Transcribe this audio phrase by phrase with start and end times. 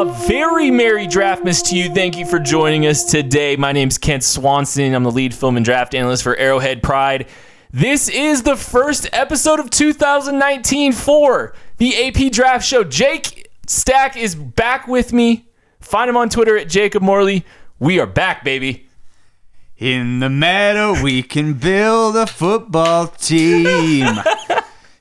[0.00, 1.92] A very merry draftmas to you.
[1.92, 3.56] Thank you for joining us today.
[3.56, 4.94] My name's Kent Swanson.
[4.94, 7.28] I'm the lead film and draft analyst for Arrowhead Pride.
[7.70, 12.82] This is the first episode of 2019 for the AP Draft Show.
[12.82, 15.50] Jake Stack is back with me.
[15.80, 17.44] Find him on Twitter at Jacob Morley.
[17.78, 18.88] We are back, baby.
[19.76, 24.06] In the meadow, we can build a football team.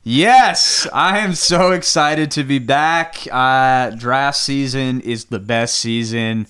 [0.03, 3.27] yes, I am so excited to be back.
[3.31, 6.47] Uh, draft season is the best season.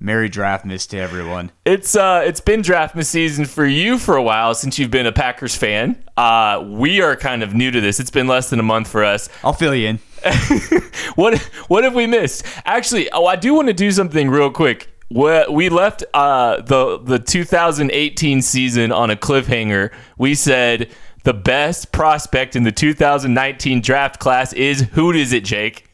[0.00, 1.50] Merry draftmas to everyone.
[1.64, 5.12] It's uh, it's been draftmas season for you for a while since you've been a
[5.12, 6.02] Packers fan.
[6.16, 7.98] Uh, we are kind of new to this.
[7.98, 9.28] It's been less than a month for us.
[9.42, 9.98] I'll fill you in.
[11.16, 12.44] what what have we missed?
[12.64, 14.88] Actually, oh, I do want to do something real quick.
[15.10, 19.90] We we left uh, the the 2018 season on a cliffhanger.
[20.16, 20.90] We said
[21.24, 25.88] the best prospect in the 2019 draft class is who is it, Jake?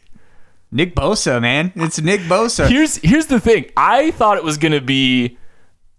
[0.70, 1.72] Nick Bosa, man.
[1.76, 2.68] It's Nick Bosa.
[2.68, 3.70] Here's here's the thing.
[3.76, 5.38] I thought it was gonna be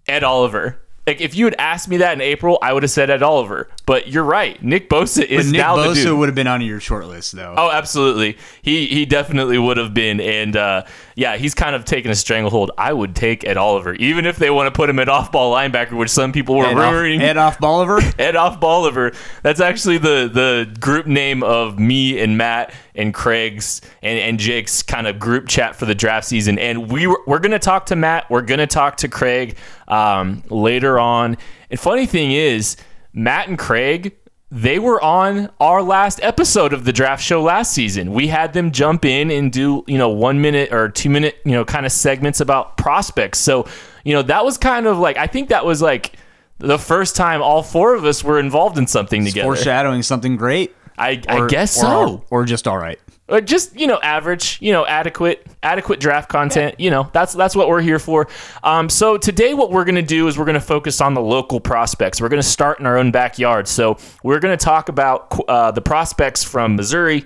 [0.08, 0.82] Ed Oliver.
[1.08, 3.70] Like if you had asked me that in April, I would have said Ed Oliver.
[3.86, 4.62] But you're right.
[4.64, 6.08] Nick Bosa is But Nick now the dude.
[6.08, 7.54] Bosa would have been on your short list, though.
[7.56, 8.38] Oh, absolutely.
[8.62, 10.86] He he definitely would have been, and uh,
[11.16, 12.72] yeah, he's kind of taken a stranglehold.
[12.78, 15.94] I would take Ed Oliver, even if they want to put him at off-ball linebacker,
[15.94, 17.22] which some people were Ed off, rumoring.
[17.22, 18.00] Ed off Bolivar.
[18.20, 19.12] Ed off Bolivar.
[19.44, 24.82] That's actually the the group name of me and Matt and Craig's and, and Jake's
[24.82, 26.58] kind of group chat for the draft season.
[26.58, 28.30] And we were, we're gonna talk to Matt.
[28.32, 29.58] We're gonna talk to Craig
[29.88, 31.38] um, later on.
[31.70, 32.78] And funny thing is,
[33.16, 34.16] Matt and Craig.
[34.52, 38.14] They were on our last episode of the draft show last season.
[38.14, 41.52] We had them jump in and do, you know, one minute or two minute, you
[41.54, 43.40] know, kind of segments about prospects.
[43.40, 43.68] So,
[44.04, 46.14] you know, that was kind of like, I think that was like
[46.60, 49.48] the first time all four of us were involved in something together.
[49.48, 50.76] Foreshadowing something great.
[50.98, 52.26] I, I Or- guess or- so.
[52.30, 53.00] Or just all right.
[53.28, 56.80] Or just you know, average, you know, adequate, adequate draft content.
[56.80, 58.28] You know, that's that's what we're here for.
[58.64, 62.22] Um, so today, what we're gonna do is we're gonna focus on the local prospects.
[62.22, 63.68] We're gonna start in our own backyard.
[63.68, 67.26] So we're gonna talk about uh, the prospects from Missouri,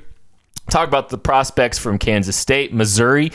[0.70, 3.34] talk about the prospects from Kansas State, Missouri,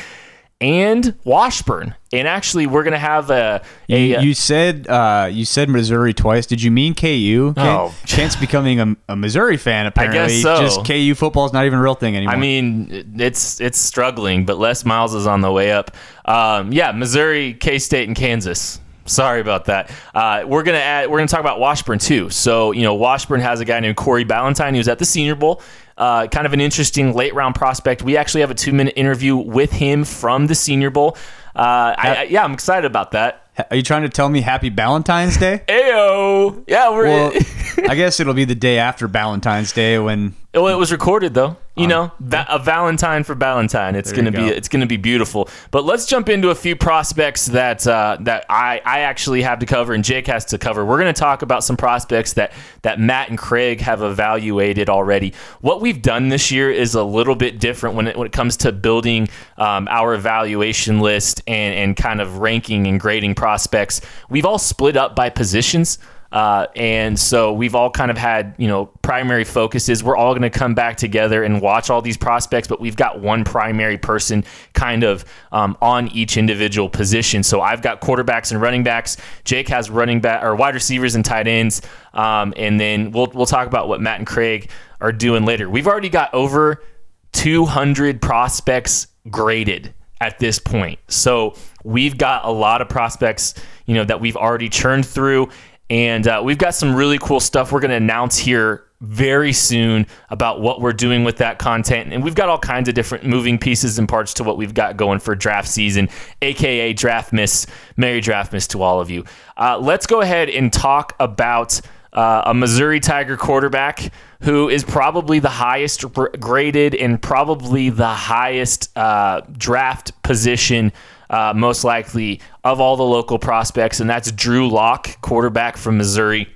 [0.64, 1.94] and Washburn.
[2.10, 3.60] And actually, we're gonna have a,
[3.91, 6.47] a You, you said uh, you said Missouri twice.
[6.47, 7.52] Did you mean KU?
[7.56, 7.94] Oh.
[8.06, 9.84] Kent's becoming a, a Missouri fan.
[9.84, 10.58] Apparently, so.
[10.60, 12.34] just KU football is not even a real thing anymore.
[12.34, 15.91] I mean, it's it's struggling, but Les Miles is on the way up.
[16.25, 18.81] Um, yeah, Missouri, K State, and Kansas.
[19.06, 19.91] Sorry about that.
[20.14, 21.10] Uh, we're gonna add.
[21.10, 22.31] We're gonna talk about Washburn too.
[22.31, 24.72] So you know, Washburn has a guy named Corey Ballentine.
[24.72, 25.60] He was at the Senior Bowl.
[25.97, 28.03] Uh, kind of an interesting late round prospect.
[28.03, 31.16] We actually have a two minute interview with him from the Senior Bowl.
[31.55, 33.47] Uh, I, I, yeah, I'm excited about that.
[33.71, 35.62] are you trying to tell me Happy Valentine's Day?
[35.69, 37.05] Ayo, yeah, we're.
[37.05, 37.32] Well,
[37.88, 41.56] I guess it'll be the day after Valentine's Day when Well, it was recorded though.
[41.76, 43.96] You know, va- a Valentine for Valentine.
[43.96, 45.48] It's gonna you be it's gonna be beautiful.
[45.72, 49.66] But let's jump into a few prospects that uh, that I I actually have to
[49.66, 50.84] cover and Jake has to cover.
[50.84, 52.52] We're gonna talk about some prospects that
[52.82, 55.34] that Matt and Craig have evaluated already.
[55.62, 58.56] What we've done this year is a little bit different when it when it comes
[58.58, 59.28] to building
[59.58, 64.00] um, our evaluation list and and kind of ranking and grading prospects.
[64.28, 65.98] We've all split up by positions.
[66.34, 70.02] Uh, and so we've all kind of had, you know, primary focuses.
[70.02, 73.20] We're all going to come back together and watch all these prospects, but we've got
[73.20, 77.44] one primary person kind of um, on each individual position.
[77.44, 79.16] So I've got quarterbacks and running backs.
[79.44, 81.82] Jake has running back or wide receivers and tight ends.
[82.12, 84.70] Um, and then we'll we'll talk about what Matt and Craig
[85.00, 85.70] are doing later.
[85.70, 86.82] We've already got over
[87.30, 90.98] 200 prospects graded at this point.
[91.06, 91.54] So
[91.84, 93.54] we've got a lot of prospects,
[93.87, 95.50] you know, that we've already churned through
[95.90, 100.06] and uh, we've got some really cool stuff we're going to announce here very soon
[100.31, 102.12] about what we're doing with that content.
[102.12, 104.96] And we've got all kinds of different moving pieces and parts to what we've got
[104.96, 106.08] going for draft season,
[106.40, 107.66] aka Draft Miss.
[107.96, 109.25] Merry Draft Miss to all of you.
[109.56, 111.81] Uh, let's go ahead and talk about
[112.14, 114.10] uh, a Missouri Tiger quarterback
[114.40, 120.92] who is probably the highest graded and probably the highest uh, draft position
[121.31, 126.49] uh, most likely of all the local prospects, and that's Drew Lock, quarterback from Missouri.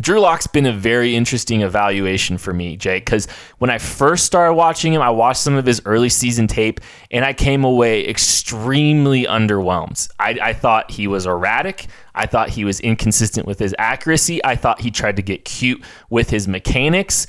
[0.00, 3.26] Drew Lock's been a very interesting evaluation for me, Jake, because
[3.58, 7.24] when I first started watching him, I watched some of his early season tape and
[7.24, 10.08] I came away extremely underwhelmed.
[10.20, 11.86] I, I, thought he was erratic.
[12.14, 14.44] I thought he was inconsistent with his accuracy.
[14.44, 17.26] I thought he tried to get cute with his mechanics.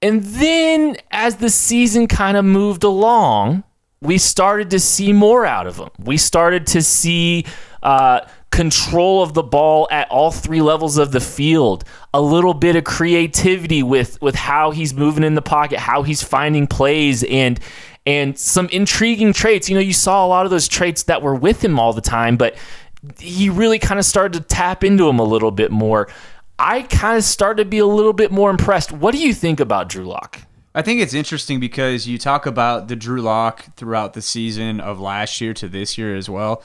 [0.00, 3.64] And then as the season kind of moved along,
[4.00, 5.90] we started to see more out of him.
[5.98, 7.44] We started to see
[7.82, 11.84] uh, control of the ball at all three levels of the field,
[12.14, 16.22] a little bit of creativity with with how he's moving in the pocket, how he's
[16.22, 17.58] finding plays, and
[18.06, 19.68] and some intriguing traits.
[19.68, 22.00] You know, you saw a lot of those traits that were with him all the
[22.00, 22.56] time, but
[23.18, 26.08] he really kind of started to tap into him a little bit more.
[26.58, 28.90] I kind of started to be a little bit more impressed.
[28.90, 30.42] What do you think about Drew Lock?
[30.78, 35.00] I think it's interesting because you talk about the Drew Lock throughout the season of
[35.00, 36.62] last year to this year as well.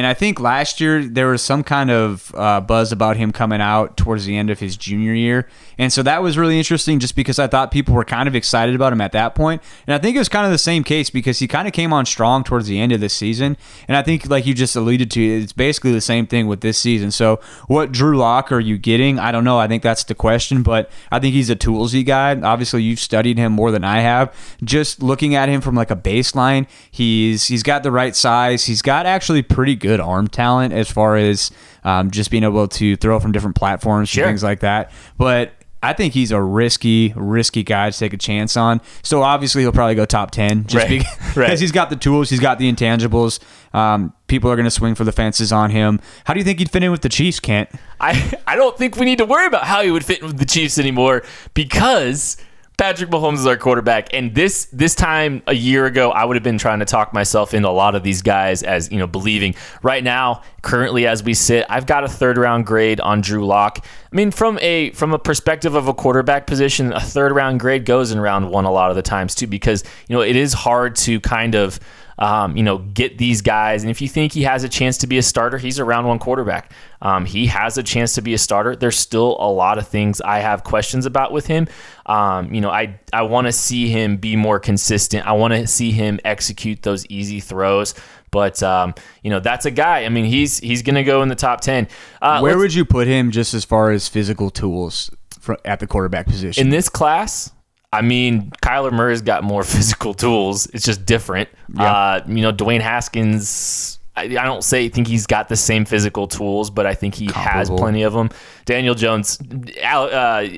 [0.00, 3.60] And I think last year there was some kind of uh, buzz about him coming
[3.60, 5.46] out towards the end of his junior year.
[5.76, 8.74] And so that was really interesting just because I thought people were kind of excited
[8.74, 9.62] about him at that point.
[9.86, 11.92] And I think it was kind of the same case because he kind of came
[11.92, 13.58] on strong towards the end of the season.
[13.88, 16.78] And I think, like you just alluded to, it's basically the same thing with this
[16.78, 17.10] season.
[17.10, 19.18] So what Drew Lock are you getting?
[19.18, 19.58] I don't know.
[19.58, 22.40] I think that's the question, but I think he's a toolsy guy.
[22.40, 24.34] Obviously, you've studied him more than I have.
[24.64, 28.64] Just looking at him from like a baseline, he's he's got the right size.
[28.64, 31.50] He's got actually pretty good arm talent as far as
[31.82, 34.24] um, just being able to throw from different platforms sure.
[34.24, 34.92] and things like that.
[35.16, 35.52] But
[35.82, 38.82] I think he's a risky, risky guy to take a chance on.
[39.02, 40.98] So obviously he'll probably go top ten just right.
[41.00, 41.58] because right.
[41.58, 43.40] he's got the tools, he's got the intangibles.
[43.74, 46.00] Um, people are going to swing for the fences on him.
[46.24, 47.70] How do you think he'd fit in with the Chiefs, Kent?
[47.98, 50.38] I I don't think we need to worry about how he would fit in with
[50.38, 51.22] the Chiefs anymore
[51.54, 52.36] because
[52.80, 56.42] Patrick Mahomes is our quarterback, and this this time a year ago, I would have
[56.42, 59.54] been trying to talk myself into a lot of these guys as you know believing.
[59.82, 63.84] Right now, currently as we sit, I've got a third round grade on Drew Lock.
[63.84, 67.84] I mean, from a from a perspective of a quarterback position, a third round grade
[67.84, 70.54] goes in round one a lot of the times too, because you know it is
[70.54, 71.78] hard to kind of
[72.20, 73.82] um, you know, get these guys.
[73.82, 76.06] And if you think he has a chance to be a starter, he's a round
[76.06, 76.72] one quarterback.
[77.00, 78.76] Um, he has a chance to be a starter.
[78.76, 81.66] There's still a lot of things I have questions about with him.
[82.04, 85.26] Um, you know, I I want to see him be more consistent.
[85.26, 87.94] I want to see him execute those easy throws.
[88.30, 90.04] But um, you know, that's a guy.
[90.04, 91.88] I mean, he's he's going to go in the top ten.
[92.20, 95.86] Uh, Where would you put him, just as far as physical tools for, at the
[95.86, 97.50] quarterback position in this class?
[97.92, 100.66] I mean, Kyler Murray's got more physical tools.
[100.66, 101.48] It's just different.
[101.74, 101.92] Yeah.
[101.92, 103.98] Uh, you know, Dwayne Haskins.
[104.16, 107.28] I, I, don't say think he's got the same physical tools, but I think he
[107.28, 107.58] Comparable.
[107.58, 108.30] has plenty of them.
[108.64, 109.38] Daniel Jones,
[109.82, 110.48] uh,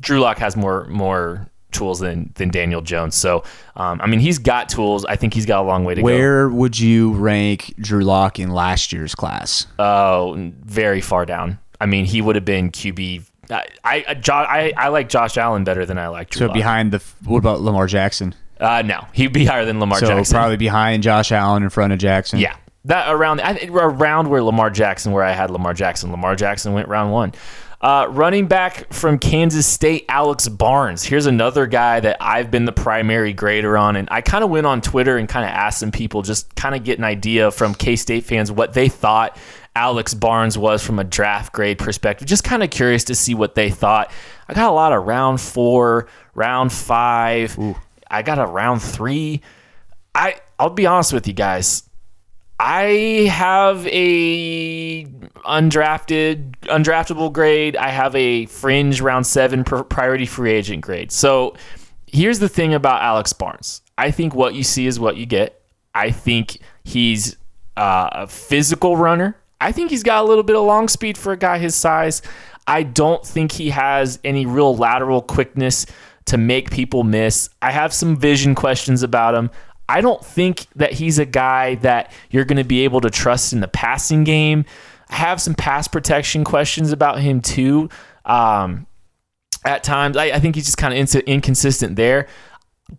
[0.00, 3.14] Drew Lock has more more tools than than Daniel Jones.
[3.14, 3.44] So,
[3.76, 5.04] um, I mean, he's got tools.
[5.06, 6.18] I think he's got a long way to Where go.
[6.18, 9.66] Where would you rank Drew Lock in last year's class?
[9.78, 11.58] Oh, very far down.
[11.80, 15.86] I mean, he would have been QB I I, I, I like Josh Allen better
[15.86, 16.54] than I like Drew So Lock.
[16.54, 18.34] behind the what about Lamar Jackson?
[18.60, 20.34] Uh, no, he'd be higher than Lamar so Jackson.
[20.34, 22.38] probably behind Josh Allen in front of Jackson.
[22.40, 26.10] Yeah, that around around where Lamar Jackson, where I had Lamar Jackson.
[26.10, 27.32] Lamar Jackson went round one.
[27.80, 31.04] Uh, running back from Kansas State, Alex Barnes.
[31.04, 33.94] Here's another guy that I've been the primary grader on.
[33.94, 36.74] And I kind of went on Twitter and kind of asked some people, just kind
[36.74, 39.36] of get an idea from K State fans what they thought
[39.78, 42.26] Alex Barnes was from a draft grade perspective.
[42.26, 44.10] Just kind of curious to see what they thought.
[44.48, 47.56] I got a lot of round four, round five.
[47.60, 47.76] Ooh.
[48.10, 49.40] I got a round three.
[50.16, 51.88] I I'll be honest with you guys.
[52.58, 57.76] I have a undrafted, undraftable grade.
[57.76, 61.12] I have a fringe round seven priority free agent grade.
[61.12, 61.54] So
[62.08, 63.82] here's the thing about Alex Barnes.
[63.96, 65.62] I think what you see is what you get.
[65.94, 67.36] I think he's
[67.76, 69.36] uh, a physical runner.
[69.60, 72.22] I think he's got a little bit of long speed for a guy his size.
[72.66, 75.86] I don't think he has any real lateral quickness
[76.26, 77.48] to make people miss.
[77.62, 79.50] I have some vision questions about him.
[79.88, 83.54] I don't think that he's a guy that you're going to be able to trust
[83.54, 84.66] in the passing game.
[85.08, 87.88] I have some pass protection questions about him too.
[88.26, 88.86] Um,
[89.64, 92.28] at times, I, I think he's just kind of ins- inconsistent there.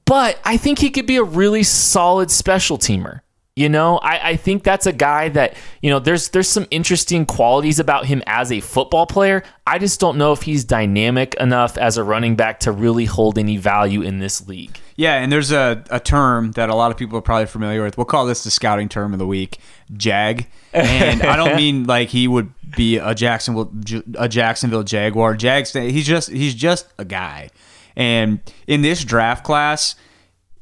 [0.05, 3.21] But I think he could be a really solid special teamer.
[3.59, 7.25] You know, I, I think that's a guy that, you know, there's there's some interesting
[7.25, 9.43] qualities about him as a football player.
[9.67, 13.37] I just don't know if he's dynamic enough as a running back to really hold
[13.37, 14.79] any value in this league.
[14.95, 17.97] Yeah, and there's a, a term that a lot of people are probably familiar with.
[17.97, 19.57] We'll call this the scouting term of the week,
[19.91, 20.47] jag.
[20.71, 23.73] And I don't mean like he would be a Jacksonville
[24.17, 25.35] a Jacksonville Jaguar.
[25.35, 27.49] Jags he's just he's just a guy.
[27.97, 29.95] And in this draft class,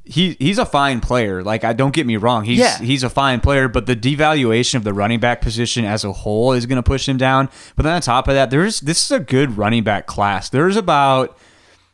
[0.09, 1.43] he he's a fine player.
[1.43, 2.77] Like I don't get me wrong, he's Yeah.
[2.79, 6.53] he's a fine player, but the devaluation of the running back position as a whole
[6.53, 7.49] is going to push him down.
[7.75, 10.49] But then on top of that, there's this is a good running back class.
[10.49, 11.37] There's about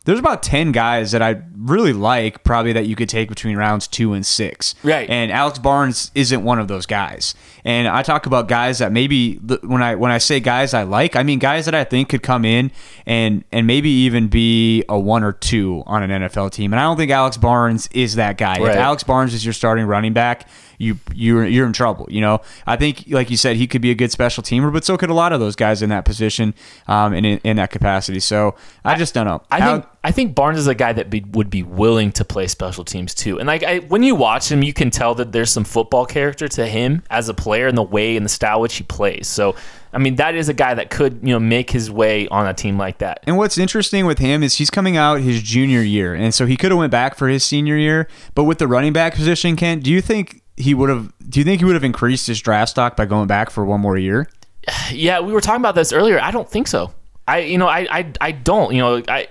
[0.06, 3.88] there's about 10 guys that I really like, probably that you could take between rounds
[3.88, 4.76] two and six.
[4.84, 5.10] Right.
[5.10, 7.36] And Alex Barnes isn't one of those guys.
[7.64, 11.16] And I talk about guys that maybe when I when I say guys I like,
[11.16, 12.72] I mean guys that I think could come in
[13.06, 16.74] and and maybe even be a one or two on an NFL team.
[16.74, 18.60] And I don't think Alex Barnes is that guy.
[18.60, 18.72] Right.
[18.72, 22.08] If Alex Barnes is your starting running back, you you're you're in trouble.
[22.10, 24.86] You know, I think like you said, he could be a good special teamer, but
[24.86, 26.54] so could a lot of those guys in that position
[26.88, 28.20] um, and in, in that capacity.
[28.20, 29.42] So I just don't know.
[29.52, 32.26] I Al- think I think Barnes is a guy that be, would be willing to
[32.26, 33.40] play special teams too.
[33.40, 36.48] And like I, when you watch him, you can tell that there's some football character
[36.50, 39.28] to him as a player and the way and the style which he plays.
[39.28, 39.56] So
[39.94, 42.54] I mean, that is a guy that could you know make his way on a
[42.54, 43.20] team like that.
[43.28, 46.58] And what's interesting with him is he's coming out his junior year, and so he
[46.58, 48.08] could have went back for his senior year.
[48.34, 51.12] But with the running back position, Kent, do you think he would have?
[51.30, 53.82] Do you think he would have increased his draft stock by going back for one
[53.82, 54.30] more year?
[54.92, 56.20] Yeah, we were talking about this earlier.
[56.20, 56.94] I don't think so.
[57.28, 59.28] I you know I I, I don't you know I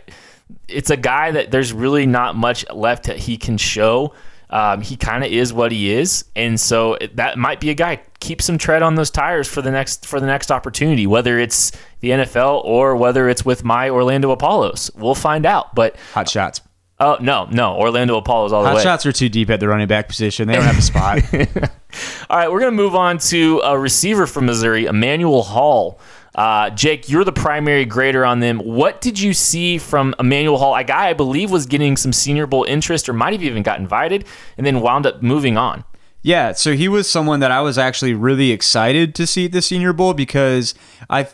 [0.68, 4.14] it's a guy that there's really not much left that he can show.
[4.50, 8.02] Um, he kind of is what he is, and so that might be a guy.
[8.20, 11.72] Keep some tread on those tires for the next for the next opportunity, whether it's
[12.00, 14.90] the NFL or whether it's with my Orlando Apollos.
[14.94, 15.74] We'll find out.
[15.74, 16.60] But Hot shots.
[17.02, 18.82] Oh no, no, Orlando Apollos all the Hot way.
[18.82, 20.48] shots are too deep at the running back position.
[20.48, 21.22] They don't have a spot.
[22.30, 26.00] All right, we're going to move on to a receiver from Missouri, Emmanuel Hall.
[26.34, 28.58] Uh, Jake, you're the primary grader on them.
[28.58, 32.46] What did you see from Emmanuel Hall, a guy I believe was getting some Senior
[32.46, 34.24] Bowl interest or might have even got invited
[34.56, 35.84] and then wound up moving on?
[36.22, 39.60] Yeah, so he was someone that I was actually really excited to see at the
[39.60, 40.74] Senior Bowl because
[41.10, 41.26] I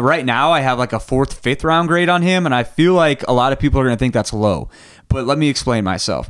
[0.00, 2.94] right now I have like a fourth, fifth round grade on him, and I feel
[2.94, 4.68] like a lot of people are going to think that's low.
[5.14, 6.28] But let me explain myself.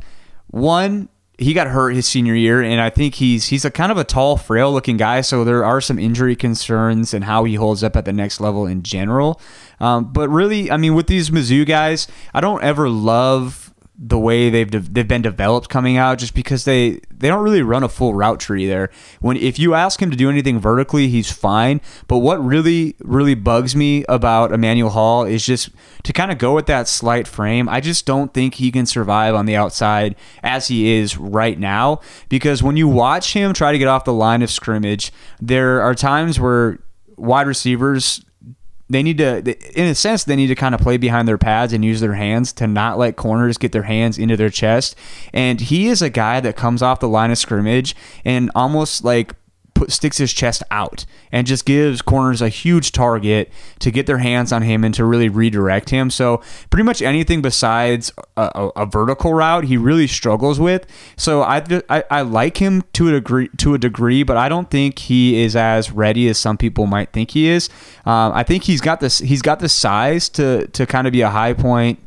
[0.48, 3.96] One, he got hurt his senior year, and I think he's he's a kind of
[3.96, 7.82] a tall, frail looking guy, so there are some injury concerns and how he holds
[7.82, 9.40] up at the next level in general.
[9.80, 13.63] Um, but really, I mean, with these Mizzou guys, I don't ever love
[14.06, 17.62] the way they've de- they've been developed coming out just because they they don't really
[17.62, 18.90] run a full route tree there.
[19.20, 21.80] When if you ask him to do anything vertically, he's fine.
[22.06, 25.70] But what really really bugs me about Emmanuel Hall is just
[26.02, 27.66] to kind of go with that slight frame.
[27.68, 32.00] I just don't think he can survive on the outside as he is right now
[32.28, 35.94] because when you watch him try to get off the line of scrimmage, there are
[35.94, 36.78] times where
[37.16, 38.22] wide receivers
[38.88, 39.38] they need to
[39.78, 42.14] in a sense they need to kind of play behind their pads and use their
[42.14, 44.96] hands to not let corners get their hands into their chest.
[45.32, 49.34] And he is a guy that comes off the line of scrimmage and almost like
[49.74, 53.50] put sticks his chest out and just gives corners a huge target
[53.80, 56.10] to get their hands on him and to really redirect him.
[56.10, 60.86] So pretty much anything besides a, a, a vertical route, he really struggles with.
[61.16, 64.70] So I, I I like him to a degree to a degree, but I don't
[64.70, 67.68] think he is as ready as some people might think he is.
[68.06, 71.22] Um, I think he's got this he's got the size to to kind of be
[71.22, 71.98] a high point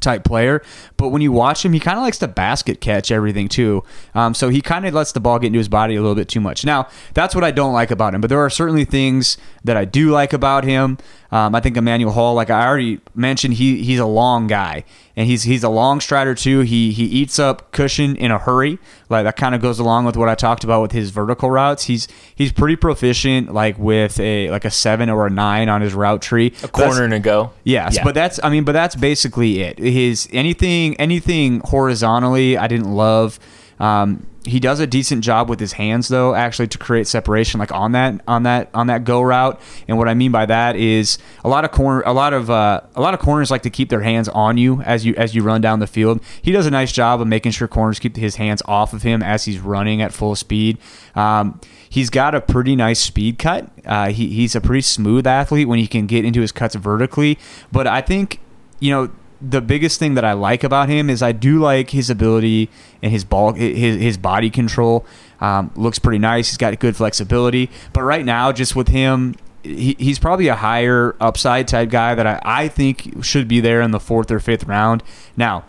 [0.00, 0.62] type player.
[1.00, 3.82] But when you watch him, he kind of likes to basket catch everything too.
[4.14, 6.28] Um, so he kind of lets the ball get into his body a little bit
[6.28, 6.64] too much.
[6.64, 8.20] Now, that's what I don't like about him.
[8.20, 10.98] But there are certainly things that I do like about him.
[11.32, 14.82] Um, I think Emmanuel Hall, like I already mentioned, he he's a long guy,
[15.16, 16.60] and he's he's a long strider too.
[16.62, 18.80] He he eats up cushion in a hurry.
[19.08, 21.84] Like that kind of goes along with what I talked about with his vertical routes.
[21.84, 25.94] He's he's pretty proficient, like with a like a seven or a nine on his
[25.94, 26.52] route tree.
[26.64, 27.52] A corner and a go.
[27.62, 28.02] Yes, Yeah.
[28.02, 29.78] but that's I mean, but that's basically it.
[29.78, 33.38] His anything anything horizontally, I didn't love.
[33.78, 37.72] Um, he does a decent job with his hands though, actually to create separation, like
[37.72, 39.60] on that on that on that go route.
[39.86, 42.80] And what I mean by that is a lot of corner, a lot of uh,
[42.94, 45.42] a lot of corners like to keep their hands on you as you as you
[45.42, 46.22] run down the field.
[46.40, 49.22] He does a nice job of making sure corners keep his hands off of him
[49.22, 50.78] as he's running at full speed.
[51.14, 53.70] Um, he's got a pretty nice speed cut.
[53.84, 57.38] Uh, he, he's a pretty smooth athlete when he can get into his cuts vertically.
[57.70, 58.40] But I think
[58.78, 59.10] you know
[59.42, 62.68] the biggest thing that I like about him is I do like his ability
[63.02, 65.04] and his ball, his his body control.
[65.40, 66.48] Um, looks pretty nice.
[66.50, 67.70] He's got good flexibility.
[67.94, 72.26] But right now, just with him, he, he's probably a higher upside type guy that
[72.26, 75.02] I, I think should be there in the fourth or fifth round.
[75.38, 75.64] Now,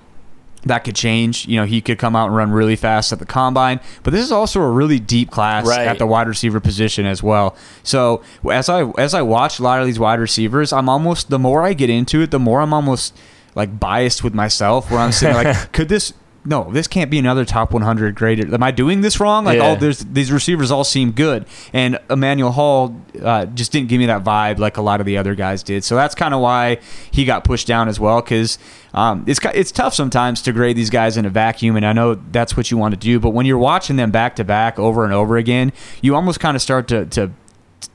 [0.63, 1.47] that could change.
[1.47, 4.23] You know, he could come out and run really fast at the combine, but this
[4.23, 5.87] is also a really deep class Right.
[5.87, 7.55] at the wide receiver position as well.
[7.81, 11.39] So as I as I watch a lot of these wide receivers, I'm almost the
[11.39, 13.17] more I get into it, the more I'm almost
[13.55, 14.89] like biased with myself.
[14.91, 16.13] Where I'm saying like, could this?
[16.43, 18.51] No, this can't be another top 100 graded.
[18.51, 19.45] Am I doing this wrong?
[19.45, 19.63] Like, Yeah.
[19.63, 24.07] all there's these receivers all seem good, and Emmanuel Hall uh, just didn't give me
[24.07, 25.83] that vibe like a lot of the other guys did.
[25.83, 26.79] So that's kind of why
[27.11, 28.21] he got pushed down as well.
[28.23, 28.57] Because
[28.95, 32.15] um, it's it's tough sometimes to grade these guys in a vacuum, and I know
[32.15, 33.19] that's what you want to do.
[33.19, 36.55] But when you're watching them back to back over and over again, you almost kind
[36.55, 37.29] of start to to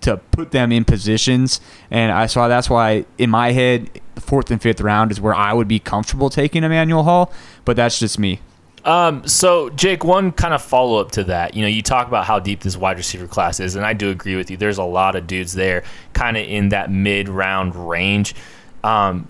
[0.03, 1.61] to put them in positions.
[1.91, 5.35] And I saw that's why in my head, the fourth and fifth round is where
[5.35, 7.33] I would be comfortable taking Emmanuel Hall.
[7.65, 8.41] But that's just me.
[8.85, 11.55] Um, so Jake, one kind of follow up to that.
[11.55, 14.11] You know, you talk about how deep this wide receiver class is, and I do
[14.11, 14.57] agree with you.
[14.57, 18.37] There's a lot of dudes there, kind of in that mid round range.
[18.85, 19.27] Um,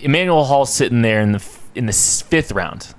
[0.00, 1.44] Emmanuel Hall sitting there in the
[1.74, 2.94] in the fifth round.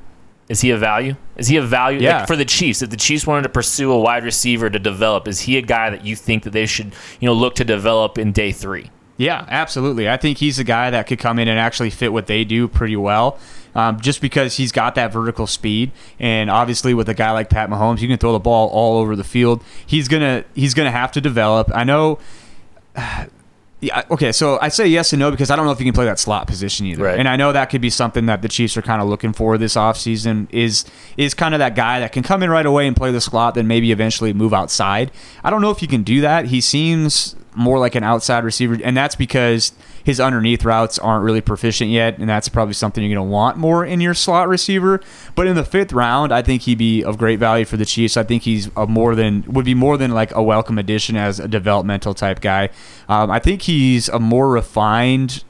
[0.48, 1.16] Is he a value?
[1.38, 2.20] Is he a value Yeah.
[2.20, 2.82] like, for the Chiefs?
[2.84, 5.90] If the Chiefs wanted to pursue a wide receiver to develop, is he a guy
[5.90, 8.92] that you think that they should, you know, look to develop in day three?
[9.18, 10.10] Yeah, absolutely.
[10.10, 12.68] I think he's a guy that could come in and actually fit what they do
[12.68, 13.40] pretty well.
[13.74, 17.70] Um, just because he's got that vertical speed, and obviously with a guy like Pat
[17.70, 19.64] Mahomes, you can throw the ball all over the field.
[19.86, 21.72] He's gonna he's gonna have to develop.
[21.74, 22.20] I know.
[23.82, 25.94] Yeah, okay, so I say yes and no because I don't know if you can
[25.94, 27.04] play that slot position either.
[27.04, 27.20] Right.
[27.20, 29.58] And I know that could be something that the Chiefs are kind of looking for
[29.58, 30.86] this offseason is
[31.18, 33.56] is kind of that guy that can come in right away and play the slot,
[33.56, 35.12] then maybe eventually move outside.
[35.44, 36.46] I don't know if you can do that.
[36.46, 39.72] He seems more like an outside receiver, and that's because
[40.04, 43.58] his underneath routes aren't really proficient yet, and that's probably something you're going to want
[43.58, 45.02] more in your slot receiver.
[45.34, 48.18] But in the fifth round, I think he'd be of great value for the Chiefs.
[48.18, 51.40] I think he's a more than would be more than like a welcome addition as
[51.40, 52.70] a developmental type guy.
[53.10, 55.44] Um, I think he's a more refined.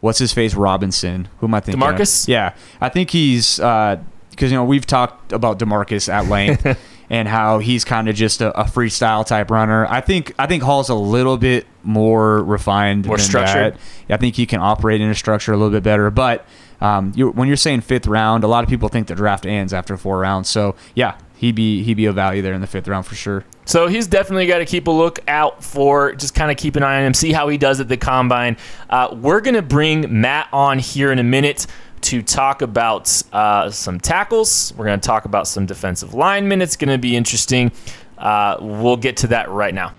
[0.00, 0.54] What's his face?
[0.54, 1.28] Robinson.
[1.38, 1.82] Who am I thinking?
[1.82, 1.88] of?
[1.88, 2.28] DeMarcus?
[2.28, 6.66] Yeah, I think he's because you know we've talked about Demarcus at length
[7.12, 9.86] and how he's kind of just a, a freestyle type runner.
[9.86, 13.74] I think I think Hall's a little bit more refined, More than structured?
[13.74, 14.14] that.
[14.14, 16.10] I think he can operate in a structure a little bit better.
[16.10, 16.46] But
[16.80, 19.74] um, you, when you're saying fifth round, a lot of people think the draft ends
[19.74, 20.48] after four rounds.
[20.48, 23.44] So yeah, he'd be he'd be a value there in the fifth round for sure.
[23.66, 26.14] So he's definitely got to keep a look out for.
[26.14, 28.56] Just kind of keep an eye on him, see how he does at the combine.
[28.88, 31.66] Uh, we're gonna bring Matt on here in a minute
[32.02, 34.72] to talk about uh, some tackles.
[34.76, 36.62] We're gonna talk about some defensive linemen.
[36.62, 37.72] It's gonna be interesting.
[38.18, 39.94] Uh, we'll get to that right now.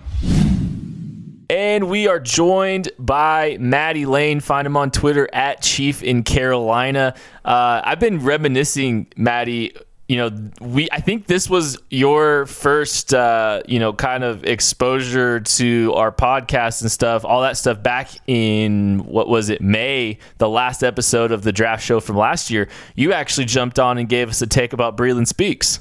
[1.50, 4.40] And we are joined by Maddie Lane.
[4.40, 7.14] Find him on Twitter at Chief in Carolina.
[7.44, 9.76] Uh, I've been reminiscing, Maddie.
[10.14, 10.88] You know, we.
[10.92, 16.82] I think this was your first, uh, you know, kind of exposure to our podcast
[16.82, 17.24] and stuff.
[17.24, 21.84] All that stuff back in what was it, May, the last episode of the draft
[21.84, 22.68] show from last year.
[22.94, 25.80] You actually jumped on and gave us a take about Breeland Speaks.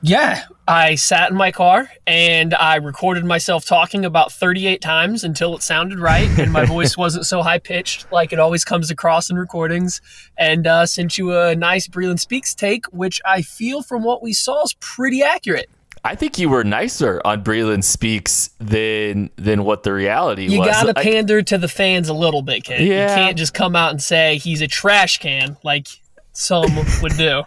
[0.00, 5.56] Yeah, I sat in my car and I recorded myself talking about 38 times until
[5.56, 9.28] it sounded right and my voice wasn't so high pitched like it always comes across
[9.28, 10.00] in recordings.
[10.38, 14.32] And uh, sent you a nice Breeland Speaks take, which I feel from what we
[14.32, 15.68] saw is pretty accurate.
[16.04, 20.68] I think you were nicer on Breeland Speaks than than what the reality You was.
[20.68, 22.80] gotta Like- pander to the fans a little bit, kid.
[22.86, 23.10] Yeah.
[23.10, 25.86] You can't just come out and say he's a trash can like
[26.32, 27.42] some would do.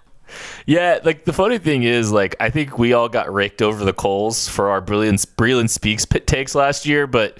[0.66, 3.94] Yeah, like the funny thing is, like I think we all got raked over the
[3.94, 7.38] coals for our brilliant Breeland Speaks pit takes last year, but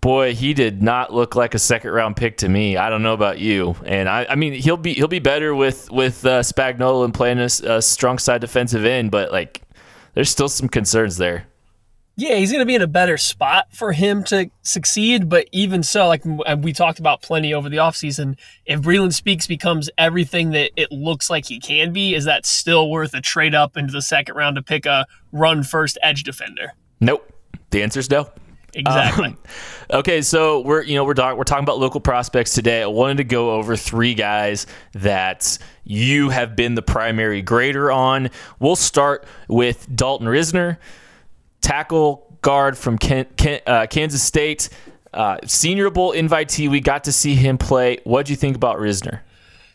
[0.00, 2.76] boy, he did not look like a second round pick to me.
[2.76, 5.90] I don't know about you, and I, I mean he'll be he'll be better with
[5.92, 9.62] with uh, Spagnuolo and playing a strong side defensive end, but like
[10.14, 11.46] there's still some concerns there.
[12.18, 15.28] Yeah, he's going to be in a better spot for him to succeed.
[15.28, 19.88] But even so, like we talked about plenty over the offseason, if Breeland Speaks becomes
[19.96, 23.76] everything that it looks like he can be, is that still worth a trade up
[23.76, 26.72] into the second round to pick a run first edge defender?
[26.98, 27.32] Nope.
[27.70, 28.28] The answer is no.
[28.74, 29.28] Exactly.
[29.28, 29.38] Um,
[29.92, 32.82] okay, so we're you know we're we're talking about local prospects today.
[32.82, 38.30] I wanted to go over three guys that you have been the primary grader on.
[38.58, 40.78] We'll start with Dalton Risner,
[41.60, 42.98] tackle guard from
[43.66, 44.68] uh, Kansas State,
[45.12, 46.68] uh, Senior Bowl invitee.
[46.68, 47.98] We got to see him play.
[48.04, 49.20] What do you think about Risner?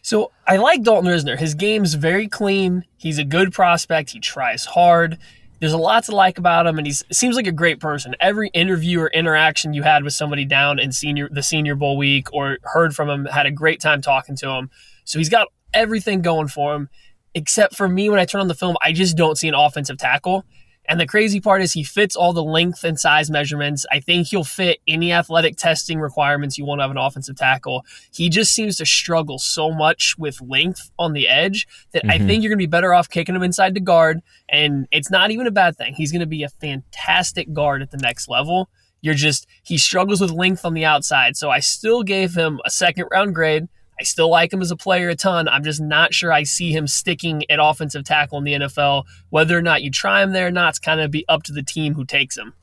[0.01, 1.37] So I like Dalton Risner.
[1.37, 2.83] His game's very clean.
[2.97, 4.09] He's a good prospect.
[4.09, 5.17] He tries hard.
[5.59, 8.15] There's a lot to like about him, and he seems like a great person.
[8.19, 12.33] Every interview or interaction you had with somebody down in senior the Senior Bowl week
[12.33, 14.69] or heard from him had a great time talking to him.
[15.05, 16.89] So he's got everything going for him.
[17.33, 19.97] Except for me, when I turn on the film, I just don't see an offensive
[19.97, 20.43] tackle.
[20.85, 23.85] And the crazy part is he fits all the length and size measurements.
[23.91, 27.85] I think he'll fit any athletic testing requirements you want to have an offensive tackle.
[28.13, 32.11] He just seems to struggle so much with length on the edge that mm-hmm.
[32.11, 34.21] I think you're going to be better off kicking him inside the guard.
[34.49, 35.93] And it's not even a bad thing.
[35.93, 38.69] He's going to be a fantastic guard at the next level.
[39.01, 41.37] You're just, he struggles with length on the outside.
[41.37, 43.67] So I still gave him a second round grade.
[44.03, 45.47] I still like him as a player a ton.
[45.47, 49.05] I'm just not sure I see him sticking at offensive tackle in the NFL.
[49.29, 51.53] Whether or not you try him there or not, it's kind of be up to
[51.53, 52.53] the team who takes him.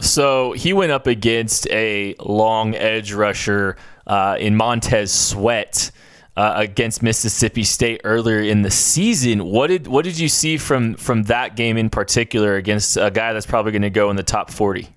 [0.00, 5.90] So he went up against a long edge rusher uh, in Montez Sweat.
[6.36, 9.44] Uh, against Mississippi State earlier in the season.
[9.44, 13.32] What did what did you see from from that game in particular against a guy
[13.32, 14.88] that's probably going to go in the top forty?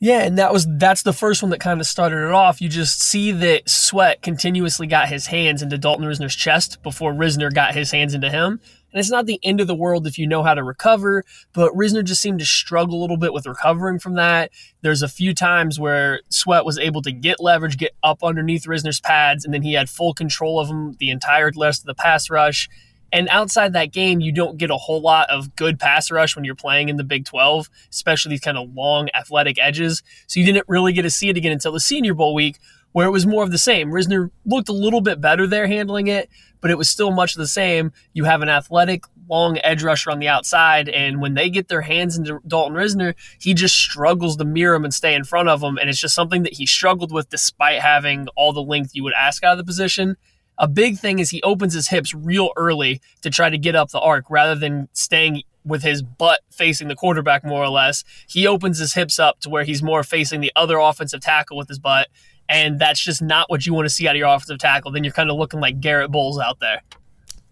[0.00, 2.60] Yeah, and that was that's the first one that kind of started it off.
[2.60, 7.52] You just see that Sweat continuously got his hands into Dalton Risner's chest before Risner
[7.52, 8.60] got his hands into him.
[8.92, 11.72] And it's not the end of the world if you know how to recover, but
[11.74, 14.50] Risner just seemed to struggle a little bit with recovering from that.
[14.80, 19.00] There's a few times where Sweat was able to get leverage, get up underneath Risner's
[19.00, 22.30] pads, and then he had full control of him the entire rest of the pass
[22.30, 22.68] rush.
[23.12, 26.44] And outside that game, you don't get a whole lot of good pass rush when
[26.44, 30.02] you're playing in the Big 12, especially these kind of long athletic edges.
[30.26, 32.58] So you didn't really get to see it again until the Senior Bowl week,
[32.92, 33.90] where it was more of the same.
[33.90, 36.28] Risner looked a little bit better there handling it,
[36.60, 37.92] but it was still much the same.
[38.12, 41.82] You have an athletic, long edge rusher on the outside, and when they get their
[41.82, 45.62] hands into Dalton Risner, he just struggles to mirror him and stay in front of
[45.62, 45.78] him.
[45.78, 49.14] And it's just something that he struggled with despite having all the length you would
[49.14, 50.16] ask out of the position.
[50.58, 53.90] A big thing is he opens his hips real early to try to get up
[53.90, 58.02] the arc rather than staying with his butt facing the quarterback more or less.
[58.26, 61.68] He opens his hips up to where he's more facing the other offensive tackle with
[61.68, 62.08] his butt.
[62.48, 64.90] And that's just not what you want to see out of your offensive tackle.
[64.90, 66.82] Then you're kind of looking like Garrett Bolles out there.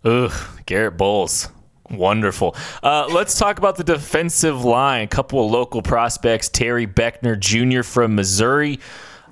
[0.05, 0.33] Ugh,
[0.65, 1.49] Garrett Bolles.
[1.91, 2.57] Wonderful.
[2.83, 5.05] Uh, let's talk about the defensive line.
[5.05, 6.49] A couple of local prospects.
[6.49, 7.83] Terry Beckner Jr.
[7.83, 8.81] from Missouri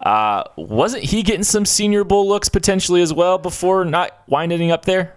[0.04, 4.84] uh, wasn't he getting some Senior Bowl looks potentially as well before not winding up
[4.84, 5.16] there?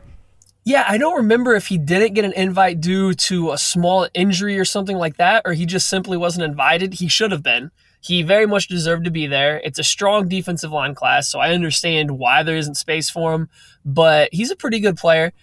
[0.63, 4.59] Yeah, I don't remember if he didn't get an invite due to a small injury
[4.59, 6.95] or something like that, or he just simply wasn't invited.
[6.95, 7.71] He should have been.
[8.01, 9.61] He very much deserved to be there.
[9.63, 13.49] It's a strong defensive line class, so I understand why there isn't space for him,
[13.85, 15.33] but he's a pretty good player.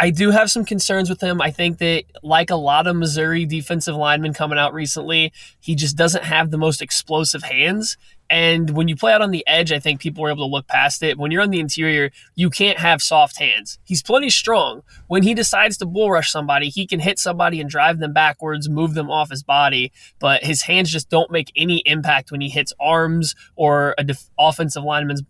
[0.00, 1.40] I do have some concerns with him.
[1.40, 5.96] I think that, like a lot of Missouri defensive linemen coming out recently, he just
[5.96, 7.96] doesn't have the most explosive hands.
[8.30, 10.68] And when you play out on the edge, I think people were able to look
[10.68, 11.16] past it.
[11.18, 13.78] When you're on the interior, you can't have soft hands.
[13.84, 14.82] He's plenty strong.
[15.06, 18.68] When he decides to bull rush somebody, he can hit somebody and drive them backwards,
[18.68, 22.50] move them off his body, but his hands just don't make any impact when he
[22.50, 25.22] hits arms or a def- offensive lineman's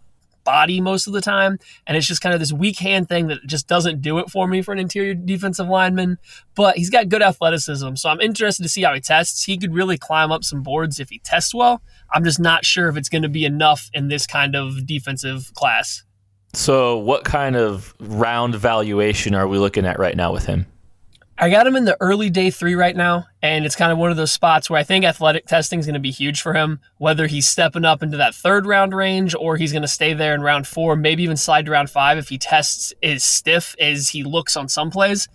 [0.48, 1.58] body most of the time.
[1.86, 4.48] And it's just kind of this weak hand thing that just doesn't do it for
[4.48, 6.16] me for an interior defensive lineman.
[6.54, 7.96] But he's got good athleticism.
[7.96, 9.44] So I'm interested to see how he tests.
[9.44, 11.82] He could really climb up some boards if he tests well.
[12.14, 15.52] I'm just not sure if it's going to be enough in this kind of defensive
[15.52, 16.02] class.
[16.54, 20.64] So, what kind of round valuation are we looking at right now with him?
[21.40, 24.10] I got him in the early day three right now, and it's kind of one
[24.10, 26.80] of those spots where I think athletic testing is going to be huge for him.
[26.96, 30.34] Whether he's stepping up into that third round range or he's going to stay there
[30.34, 34.08] in round four, maybe even slide to round five if he tests as stiff as
[34.08, 35.28] he looks on some plays.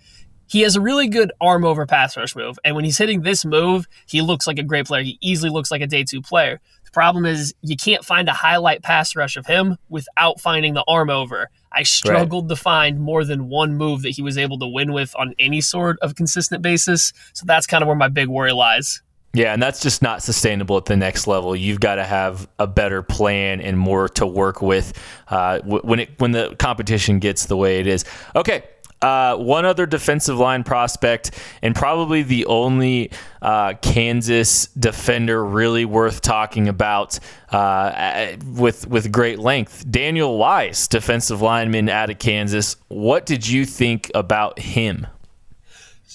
[0.46, 3.46] He has a really good arm over pass rush move, and when he's hitting this
[3.46, 5.02] move, he looks like a great player.
[5.02, 6.60] He easily looks like a day two player.
[6.94, 11.10] Problem is you can't find a highlight pass rush of him without finding the arm
[11.10, 11.50] over.
[11.72, 12.56] I struggled right.
[12.56, 15.60] to find more than one move that he was able to win with on any
[15.60, 17.12] sort of consistent basis.
[17.32, 19.02] So that's kind of where my big worry lies.
[19.32, 21.56] Yeah, and that's just not sustainable at the next level.
[21.56, 24.92] You've got to have a better plan and more to work with
[25.26, 28.04] uh, when it when the competition gets the way it is.
[28.36, 28.62] Okay,
[29.02, 31.30] uh, one other defensive line prospect,
[31.62, 33.10] and probably the only
[33.42, 37.18] uh, Kansas defender really worth talking about
[37.50, 39.90] uh, with with great length.
[39.90, 42.76] Daniel Wise, defensive lineman out of Kansas.
[42.88, 45.06] What did you think about him?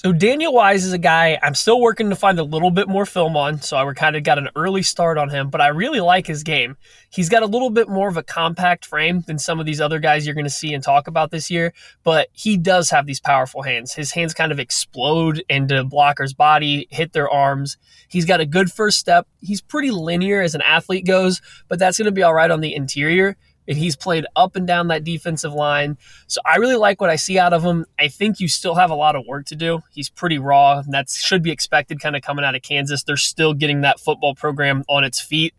[0.02, 3.06] So Daniel Wise is a guy I'm still working to find a little bit more
[3.06, 6.00] film on, so I kind of got an early start on him, but I really
[6.00, 6.78] like his game.
[7.10, 10.00] He's got a little bit more of a compact frame than some of these other
[10.00, 11.74] guys you're going to see and talk about this year,
[12.06, 13.94] but he does have these powerful hands.
[13.94, 17.76] His hands kind of explode into blockers' body, hit their arms.
[18.08, 19.28] He's got a good first step.
[19.42, 22.62] He's pretty linear as an athlete goes, but that's going to be all right on
[22.62, 23.36] the interior
[23.70, 25.98] and he's played up and down that defensive line.
[26.28, 27.86] So I really like what I see out of him.
[28.00, 29.82] I think you still have a lot of work to do.
[29.94, 33.04] He's pretty raw, and that should be expected kind of coming out of Kansas.
[33.04, 35.54] They're still getting that football program on its feet.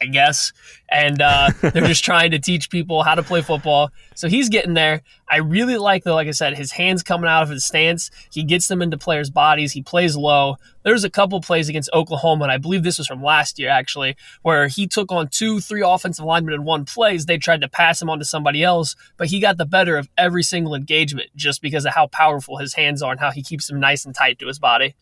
[0.00, 0.52] I guess.
[0.90, 3.90] And uh, they're just trying to teach people how to play football.
[4.14, 5.02] So he's getting there.
[5.28, 8.10] I really like, though, like I said, his hands coming out of his stance.
[8.30, 9.72] He gets them into players' bodies.
[9.72, 10.56] He plays low.
[10.84, 14.16] There's a couple plays against Oklahoma, and I believe this was from last year, actually,
[14.42, 17.26] where he took on two, three offensive linemen in one plays.
[17.26, 20.08] They tried to pass him on to somebody else, but he got the better of
[20.16, 23.66] every single engagement just because of how powerful his hands are and how he keeps
[23.66, 24.94] them nice and tight to his body.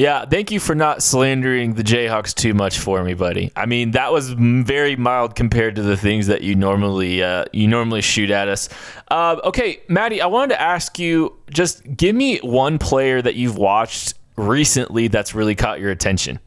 [0.00, 3.52] Yeah, thank you for not slandering the Jayhawks too much for me, buddy.
[3.54, 7.68] I mean, that was very mild compared to the things that you normally uh, you
[7.68, 8.70] normally shoot at us.
[9.08, 13.58] Uh, okay, Maddie, I wanted to ask you just give me one player that you've
[13.58, 16.40] watched recently that's really caught your attention.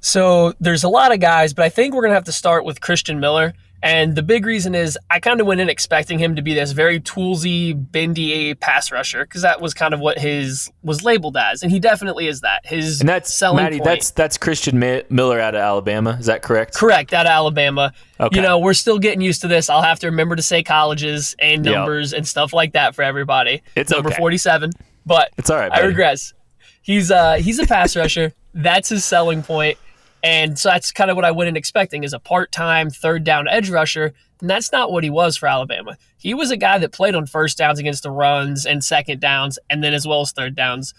[0.00, 2.80] So there's a lot of guys, but I think we're gonna have to start with
[2.80, 3.54] Christian Miller.
[3.84, 6.72] And the big reason is I kind of went in expecting him to be this
[6.72, 11.62] very toolsy, bendy pass rusher because that was kind of what his was labeled as,
[11.62, 12.64] and he definitely is that.
[12.64, 13.78] His and that's selling Maddie.
[13.78, 16.16] point, That's that's Christian Miller out of Alabama.
[16.18, 16.74] Is that correct?
[16.74, 17.92] correct out of Alabama.
[18.18, 18.36] Okay.
[18.36, 19.68] You know, we're still getting used to this.
[19.68, 21.74] I'll have to remember to say colleges and Yep.
[21.74, 23.62] numbers and stuff like that for everybody.
[23.76, 24.16] It's number okay.
[24.18, 24.70] forty-seven,
[25.04, 25.70] but It's all right.
[25.70, 25.88] I buddy.
[25.88, 26.32] regress.
[26.80, 28.32] He's uh he's a pass rusher.
[28.54, 29.76] That's his selling point.
[30.24, 33.46] And so that's kind of what I went in expecting is a part-time third down
[33.46, 34.14] edge rusher.
[34.40, 35.98] And that's not what he was for Alabama.
[36.16, 39.58] He was a guy that played on first downs against the runs and second downs
[39.68, 40.94] and then as well as third downs.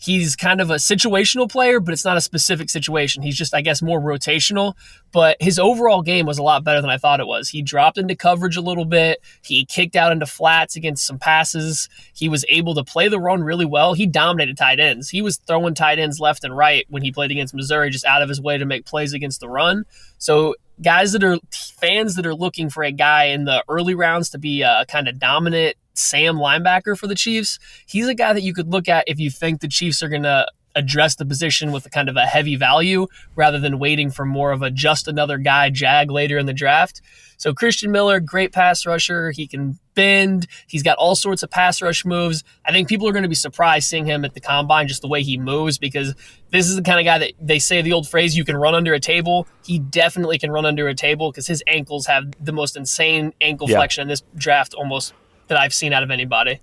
[0.00, 3.22] He's kind of a situational player, but it's not a specific situation.
[3.22, 4.74] He's just, I guess, more rotational.
[5.10, 7.48] But his overall game was a lot better than I thought it was.
[7.48, 9.20] He dropped into coverage a little bit.
[9.42, 11.88] He kicked out into flats against some passes.
[12.14, 13.94] He was able to play the run really well.
[13.94, 15.08] He dominated tight ends.
[15.10, 18.22] He was throwing tight ends left and right when he played against Missouri, just out
[18.22, 19.84] of his way to make plays against the run.
[20.18, 24.30] So guys that are fans that are looking for a guy in the early rounds
[24.30, 28.32] to be uh, a kind of dominant Sam linebacker for the Chiefs, he's a guy
[28.32, 31.26] that you could look at if you think the Chiefs are going to address the
[31.26, 34.70] position with a kind of a heavy value rather than waiting for more of a
[34.70, 37.00] just another guy jag later in the draft.
[37.36, 39.32] So Christian Miller, great pass rusher.
[39.32, 40.46] He can bend.
[40.68, 42.44] He's got all sorts of pass rush moves.
[42.64, 45.08] I think people are going to be surprised seeing him at the combine, just the
[45.08, 46.14] way he moves, because
[46.50, 48.74] this is the kind of guy that they say the old phrase, you can run
[48.74, 49.48] under a table.
[49.64, 53.68] He definitely can run under a table because his ankles have the most insane ankle
[53.68, 53.76] Yeah.
[53.78, 55.12] flexion in this draft almost
[55.48, 56.60] that I've seen out of anybody.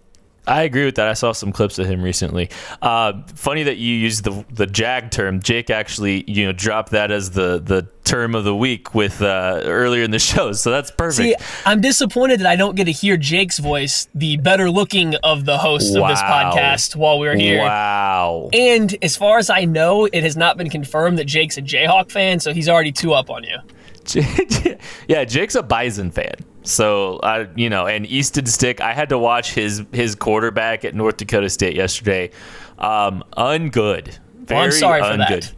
[0.47, 1.07] I agree with that.
[1.07, 2.49] I saw some clips of him recently.
[2.81, 5.41] Uh, funny that you used the the jag term.
[5.41, 9.61] Jake actually, you know, dropped that as the the term of the week with uh,
[9.63, 10.51] earlier in the show.
[10.51, 11.41] So that's perfect.
[11.41, 15.45] See, I'm disappointed that I don't get to hear Jake's voice, the better looking of
[15.45, 17.61] the hosts of this podcast, while we're here.
[17.61, 18.49] Wow.
[18.53, 22.11] And as far as I know, it has not been confirmed that Jake's a Jayhawk
[22.11, 23.57] fan, so he's already two up on you.
[25.07, 26.35] yeah, Jake's a Bison fan.
[26.65, 28.81] So I, you know, and Easton Stick.
[28.81, 32.31] I had to watch his his quarterback at North Dakota State yesterday.
[32.77, 34.17] Um, ungood.
[34.33, 35.53] Very Well, I'm sorry for ungood.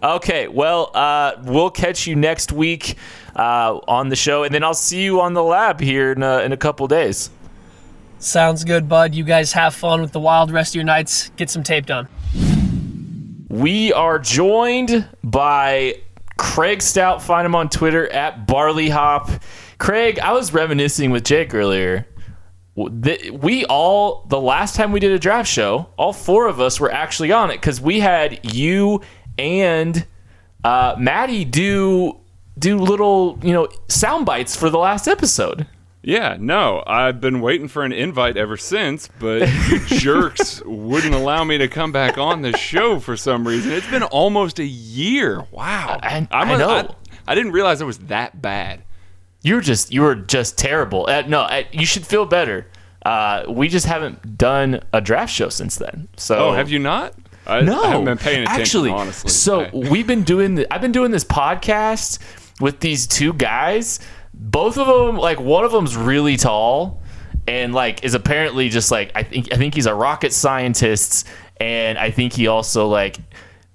[0.00, 0.06] that.
[0.16, 2.96] Okay, well, uh, we'll catch you next week
[3.34, 6.38] uh, on the show, and then I'll see you on the lab here in a,
[6.38, 7.30] in a couple days.
[8.20, 9.14] Sounds good, bud.
[9.14, 11.30] You guys have fun with the wild rest of your nights.
[11.36, 12.08] Get some tape done.
[13.48, 15.96] We are joined by
[16.38, 17.22] Craig Stout.
[17.22, 19.28] Find him on Twitter at Barley Hop.
[19.76, 22.06] Craig, I was reminiscing with Jake earlier.
[22.74, 26.90] We all, the last time we did a draft show, all four of us were
[26.90, 29.02] actually on it because we had you
[29.36, 30.06] and
[30.64, 32.18] uh, Maddie do
[32.58, 35.66] do little, you know, sound bites for the last episode.
[36.02, 41.42] Yeah, no, I've been waiting for an invite ever since, but you jerks wouldn't allow
[41.44, 43.72] me to come back on the show for some reason.
[43.72, 45.44] It's been almost a year.
[45.50, 45.98] Wow.
[46.02, 46.68] I- I a- know.
[46.70, 46.88] I,
[47.26, 48.82] I didn't realize it was that bad.
[49.42, 51.06] You were just you were just terrible.
[51.08, 52.66] Uh, no, uh, you should feel better.
[53.04, 56.08] Uh, we just haven't done a draft show since then.
[56.16, 57.14] So Oh, have you not?
[57.46, 58.90] I, No, I haven't been paying attention, actually.
[58.90, 59.30] honestly.
[59.30, 60.54] So we've been doing.
[60.56, 62.18] The, I've been doing this podcast
[62.60, 64.00] with these two guys.
[64.38, 67.02] Both of them, like one of them's really tall,
[67.46, 71.26] and like is apparently just like I think I think he's a rocket scientist,
[71.58, 73.18] and I think he also like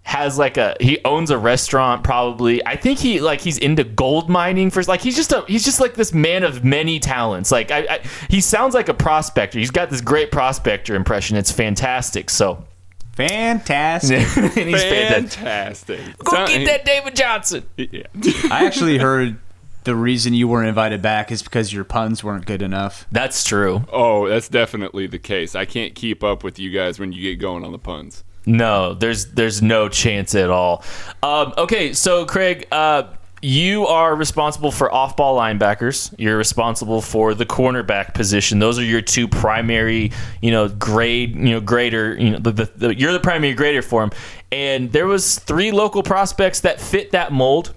[0.06, 2.66] has like a he owns a restaurant probably.
[2.66, 5.80] I think he like he's into gold mining for like he's just a he's just
[5.80, 7.52] like this man of many talents.
[7.52, 8.00] Like I, I
[8.30, 9.60] he sounds like a prospector.
[9.60, 11.38] He's got this great prospector impression.
[11.38, 12.30] It's fantastic.
[12.30, 12.66] So
[13.16, 14.20] Fantastic.
[14.38, 15.40] and he's fantastic.
[15.40, 16.18] Fantastic.
[16.20, 17.64] Go So- get that David Johnson.
[17.78, 18.04] Yeah.
[18.52, 19.38] I actually heard
[19.84, 23.06] the reason you weren't invited back is because your puns weren't good enough.
[23.12, 23.86] That's true.
[23.92, 25.56] Oh, that's definitely the case.
[25.56, 28.24] I can't keep up with you guys when you get going on the puns.
[28.46, 30.84] No, there's there's no chance at all.
[31.22, 33.04] Um, okay, so Craig, uh,
[33.42, 36.14] you are responsible for off-ball linebackers.
[36.18, 38.60] You're responsible for the cornerback position.
[38.60, 42.18] Those are your two primary, you know, grade, you know, grader.
[42.20, 44.12] You know, the, the, the, you're the primary grader for them.
[44.52, 47.74] And there was three local prospects that fit that mold.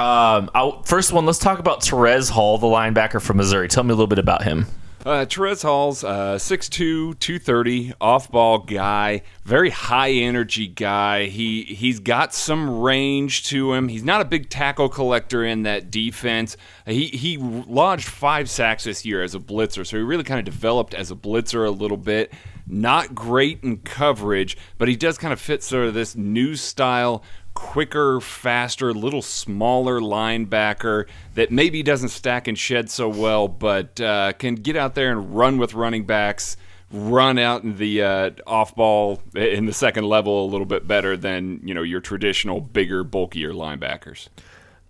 [0.00, 3.68] Um, I'll, first one, let's talk about Terez Hall, the linebacker from Missouri.
[3.68, 4.66] Tell me a little bit about him.
[5.04, 11.26] Uh, Terez Hall's uh, 6'2", 230, off-ball guy, very high energy guy.
[11.26, 13.88] He he's got some range to him.
[13.88, 16.56] He's not a big tackle collector in that defense.
[16.86, 20.46] He he lodged five sacks this year as a blitzer, so he really kind of
[20.46, 22.32] developed as a blitzer a little bit.
[22.66, 27.24] Not great in coverage, but he does kind of fit sort of this new style
[27.54, 34.32] quicker, faster, little smaller linebacker that maybe doesn't stack and shed so well, but uh,
[34.34, 36.56] can get out there and run with running backs,
[36.92, 41.16] run out in the uh, off ball in the second level a little bit better
[41.16, 44.28] than you know your traditional bigger, bulkier linebackers.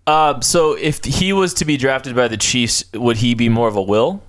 [0.07, 3.67] Uh, so if he was to be drafted by the Chiefs, would he be more
[3.67, 4.21] of a will?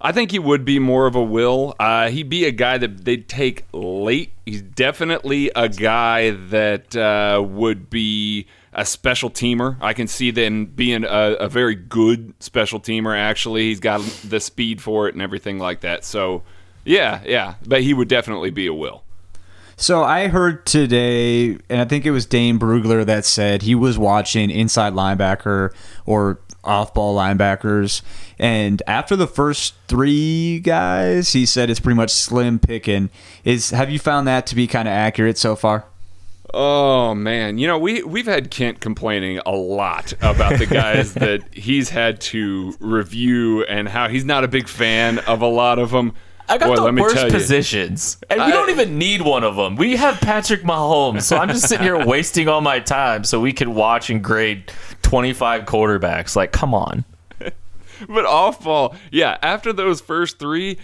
[0.00, 1.74] I think he would be more of a will.
[1.80, 4.32] Uh, he'd be a guy that they'd take late.
[4.44, 9.76] He's definitely a guy that uh, would be a special teamer.
[9.80, 13.16] I can see them being a, a very good special teamer.
[13.16, 16.04] Actually, he's got the speed for it and everything like that.
[16.04, 16.42] So,
[16.84, 17.54] yeah, yeah.
[17.66, 19.02] But he would definitely be a will.
[19.78, 23.98] So I heard today, and I think it was Dane Brugler that said he was
[23.98, 25.74] watching inside linebacker
[26.06, 28.02] or off-ball linebackers,
[28.38, 33.10] and after the first three guys, he said it's pretty much slim picking.
[33.44, 35.86] Is have you found that to be kind of accurate so far?
[36.54, 41.42] Oh man, you know we we've had Kent complaining a lot about the guys that
[41.52, 45.90] he's had to review and how he's not a big fan of a lot of
[45.90, 46.14] them.
[46.48, 49.76] I got Boy, the worst positions, and we don't even need one of them.
[49.76, 53.52] We have Patrick Mahomes, so I'm just sitting here wasting all my time so we
[53.52, 56.36] can watch and grade 25 quarterbacks.
[56.36, 57.04] Like, come on.
[58.08, 59.38] but off ball, yeah.
[59.42, 60.78] After those first three,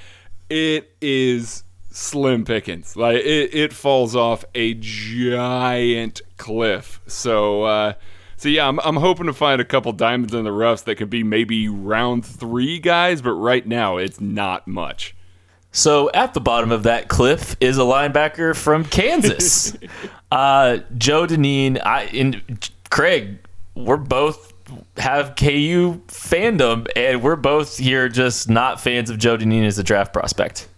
[0.50, 2.96] it is slim pickings.
[2.96, 7.00] Like it, it falls off a giant cliff.
[7.06, 7.92] So, uh,
[8.36, 11.10] so yeah, I'm, I'm hoping to find a couple diamonds in the roughs that could
[11.10, 15.14] be maybe round three guys, but right now it's not much.
[15.72, 19.76] So at the bottom of that cliff is a linebacker from Kansas,
[20.30, 21.78] uh, Joe Dineen.
[21.78, 23.38] I and Craig,
[23.74, 24.52] we're both
[24.98, 29.82] have KU fandom, and we're both here just not fans of Joe Dineen as a
[29.82, 30.68] draft prospect.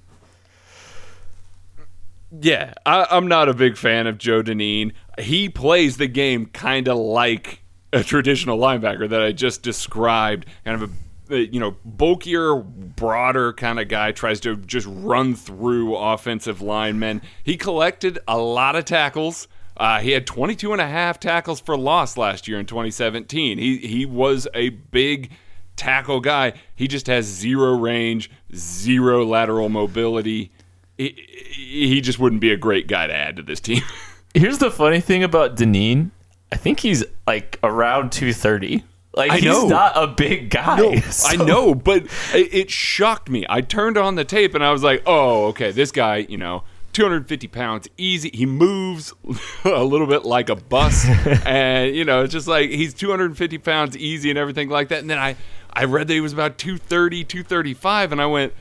[2.40, 4.92] Yeah, I, I'm not a big fan of Joe Dineen.
[5.18, 10.46] He plays the game kind of like a traditional linebacker that I just described.
[10.64, 10.92] Kind of a,
[11.36, 17.22] you know, bulkier, broader kind of guy, tries to just run through offensive linemen.
[17.42, 19.48] He collected a lot of tackles.
[19.76, 23.58] Uh, he had 22 and a half tackles for loss last year in 2017.
[23.58, 25.32] He, he was a big
[25.76, 26.52] tackle guy.
[26.74, 30.52] He just has zero range, zero lateral mobility.
[30.96, 31.08] He,
[31.50, 33.82] he just wouldn't be a great guy to add to this team.
[34.34, 36.10] Here's the funny thing about Dineen.
[36.52, 38.84] I think he's like around 230.
[39.16, 39.68] Like I he's know.
[39.68, 40.76] not a big guy.
[40.96, 43.46] I So- know, but it, it shocked me.
[43.48, 46.64] I turned on the tape and I was like, oh, okay, this guy, you know,
[46.94, 48.30] 250 pounds, easy.
[48.34, 49.12] He moves
[49.64, 51.06] a little bit like a bus.
[51.46, 54.98] and, you know, it's just like he's 250 pounds, easy and everything like that.
[55.00, 55.36] And then I,
[55.72, 58.52] I read that he was about 230, 235, and I went,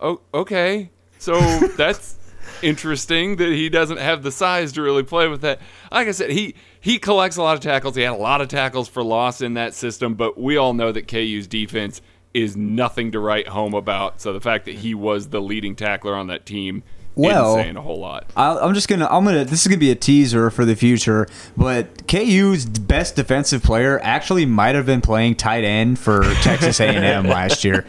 [0.00, 0.90] oh, okay.
[1.18, 1.40] So
[1.76, 2.16] that's
[2.62, 5.60] interesting that he doesn't have the size to really play with that.
[5.90, 7.96] Like I said, he he collects a lot of tackles.
[7.96, 10.92] He had a lot of tackles for loss in that system, but we all know
[10.92, 12.00] that KU's defense
[12.34, 14.20] is nothing to write home about.
[14.20, 16.82] So the fact that he was the leading tackler on that team
[17.14, 18.30] Well- saying a whole lot.
[18.36, 19.06] I'll, I'm just gonna.
[19.10, 19.44] I'm gonna.
[19.44, 21.26] This is gonna be a teaser for the future.
[21.56, 27.26] But KU's best defensive player actually might have been playing tight end for Texas A&M
[27.26, 27.86] last year.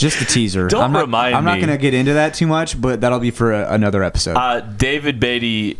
[0.00, 0.66] Just a teaser.
[0.68, 1.60] Don't I'm not, remind I'm not me.
[1.60, 4.36] gonna get into that too much, but that'll be for a, another episode.
[4.36, 5.76] Uh, David Beaty.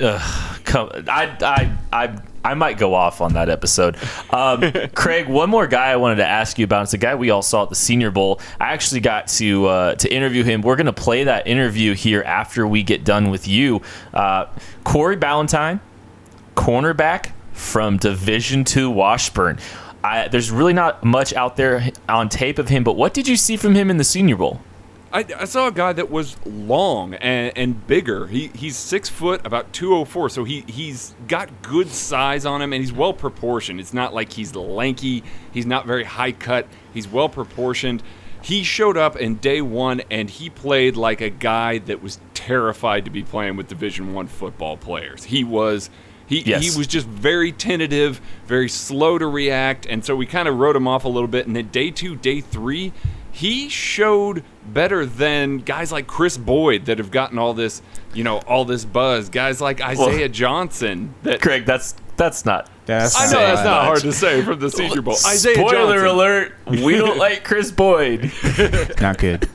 [0.00, 0.18] Uh,
[0.64, 3.96] come, I, I, I, I might go off on that episode.
[4.30, 6.82] Um, Craig, one more guy I wanted to ask you about.
[6.82, 8.40] It's a guy we all saw at the Senior Bowl.
[8.60, 10.60] I actually got to uh, to interview him.
[10.62, 13.82] We're going to play that interview here after we get done with you.
[14.12, 14.46] Uh,
[14.82, 15.80] Corey Ballentine,
[16.56, 19.58] cornerback from Division Two Washburn.
[20.04, 23.38] I, there's really not much out there on tape of him, but what did you
[23.38, 24.60] see from him in the Senior Bowl?
[25.10, 28.26] I, I, saw a guy that was long and, and bigger.
[28.26, 32.82] He, he's six foot, about 204, so he, he's got good size on him and
[32.82, 33.80] he's well proportioned.
[33.80, 38.02] It's not like he's lanky, he's not very high cut, he's well proportioned.
[38.42, 43.06] He showed up in day one and he played like a guy that was terrified
[43.06, 45.24] to be playing with Division One football players.
[45.24, 45.88] He was.
[46.26, 46.62] He, yes.
[46.62, 50.74] he was just very tentative, very slow to react, and so we kind of wrote
[50.74, 51.46] him off a little bit.
[51.46, 52.92] And then day two, day three,
[53.30, 57.82] he showed better than guys like Kris Boyd that have gotten all this,
[58.14, 59.28] you know, all this buzz.
[59.28, 61.14] Guys like Isaiah well, Johnson.
[61.24, 62.70] That Craig, that's that's not.
[62.86, 63.84] That's I know that's not much.
[63.84, 65.14] hard to say from the Senior Bowl.
[65.14, 66.06] Isaiah Spoiler Johnson.
[66.06, 68.32] alert: We don't like Kris Boyd.
[69.00, 69.48] not good.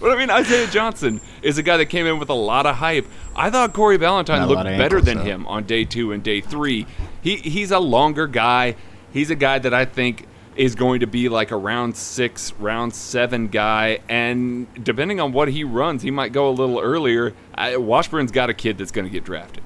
[0.00, 2.76] But I mean, Isaiah Johnson is a guy that came in with a lot of
[2.76, 3.06] hype.
[3.34, 6.86] I thought Corey Ballentine looked better than him on day two and day three.
[7.22, 8.76] He he's a longer guy.
[9.12, 10.26] He's a guy that I think
[10.56, 14.00] is going to be like a round six, round seven guy.
[14.08, 17.32] And depending on what he runs, he might go a little earlier.
[17.54, 19.62] I, Washburn's got a kid that's going to get drafted.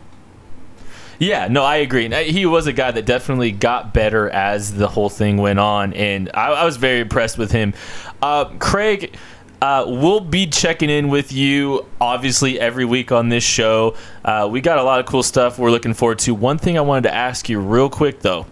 [1.19, 2.13] Yeah, no, I agree.
[2.31, 6.31] He was a guy that definitely got better as the whole thing went on, and
[6.35, 7.75] I, I was very impressed with him.
[8.21, 9.17] Uh, Craig,
[9.63, 13.95] uh, we'll be checking in with you obviously every week on this show.
[14.25, 16.35] Uh, we got a lot of cool stuff we're looking forward to.
[16.35, 18.47] One thing I wanted to ask you real quick though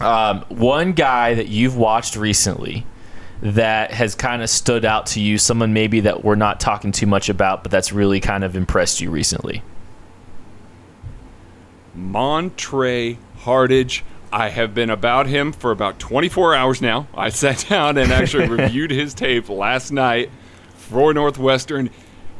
[0.00, 2.86] um, one guy that you've watched recently
[3.40, 7.06] that has kind of stood out to you, someone maybe that we're not talking too
[7.06, 9.62] much about, but that's really kind of impressed you recently?
[11.94, 14.02] Montre Hartage.
[14.32, 17.06] I have been about him for about 24 hours now.
[17.14, 20.30] I sat down and actually reviewed his tape last night
[20.74, 21.90] for Northwestern.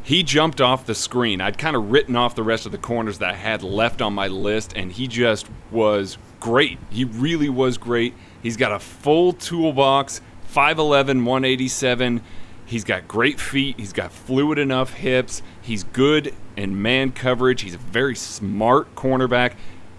[0.03, 1.40] He jumped off the screen.
[1.43, 4.14] I'd kind of written off the rest of the corners that I had left on
[4.14, 6.78] my list, and he just was great.
[6.90, 8.14] He really was great.
[8.43, 10.22] He's got a full toolbox,
[10.53, 12.22] 5'11, 187.
[12.64, 13.78] He's got great feet.
[13.78, 15.43] He's got fluid enough hips.
[15.61, 17.61] He's good in man coverage.
[17.61, 19.53] He's a very smart cornerback.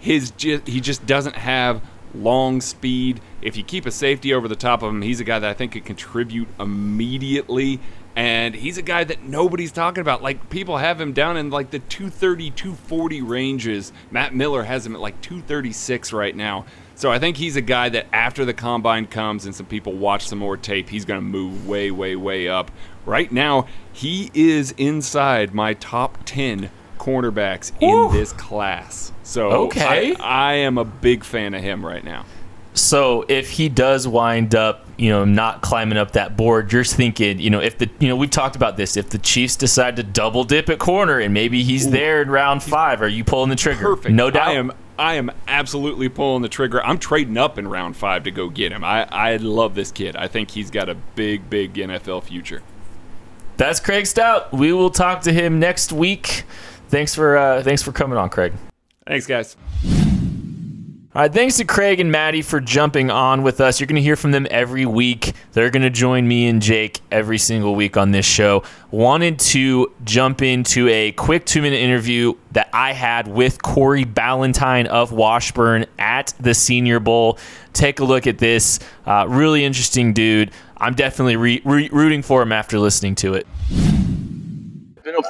[0.03, 1.81] His just, he just doesn't have
[2.13, 3.21] long speed.
[3.41, 5.53] If you keep a safety over the top of him, he's a guy that I
[5.53, 7.79] think could contribute immediately
[8.15, 10.21] and he's a guy that nobody's talking about.
[10.21, 13.91] Like people have him down in like the 230, 240 ranges.
[14.11, 16.65] Matt Miller has him at like 236 right now.
[16.95, 20.27] So I think he's a guy that after the combine comes and some people watch
[20.27, 22.71] some more tape, he's going to move way, way, way up.
[23.05, 29.11] Right now, he is inside my top 10 cornerbacks in this class.
[29.23, 30.15] So okay.
[30.19, 32.25] I, I am a big fan of him right now.
[32.75, 37.39] So if he does wind up, you know, not climbing up that board, you're thinking,
[37.39, 38.97] you know, if the, you know, we've talked about this.
[38.97, 41.91] If the Chiefs decide to double dip at corner and maybe he's Ooh.
[41.91, 43.95] there in round five, are you pulling the trigger?
[43.95, 44.15] Perfect.
[44.15, 44.47] No doubt.
[44.47, 44.71] I am.
[44.97, 46.83] I am absolutely pulling the trigger.
[46.83, 48.83] I'm trading up in round five to go get him.
[48.83, 50.15] I, I love this kid.
[50.15, 52.61] I think he's got a big, big NFL future.
[53.57, 54.53] That's Craig Stout.
[54.53, 56.43] We will talk to him next week.
[56.93, 58.53] Thanks for uh, thanks for coming on, Craig.
[59.07, 59.57] Thanks, guys.
[61.15, 63.79] All right, thanks to Craig and Maddie for jumping on with us.
[63.79, 65.33] You're going to hear from them every week.
[65.53, 68.61] They're going to join me and Jake every single week on this show.
[68.91, 74.85] Wanted to jump into a quick two minute interview that I had with Corey Ballentine
[74.85, 77.39] of Washburn at the Senior Bowl.
[77.73, 78.77] Take a look at this.
[79.07, 80.51] Uh, really interesting dude.
[80.77, 83.47] I'm definitely re- re- rooting for him after listening to it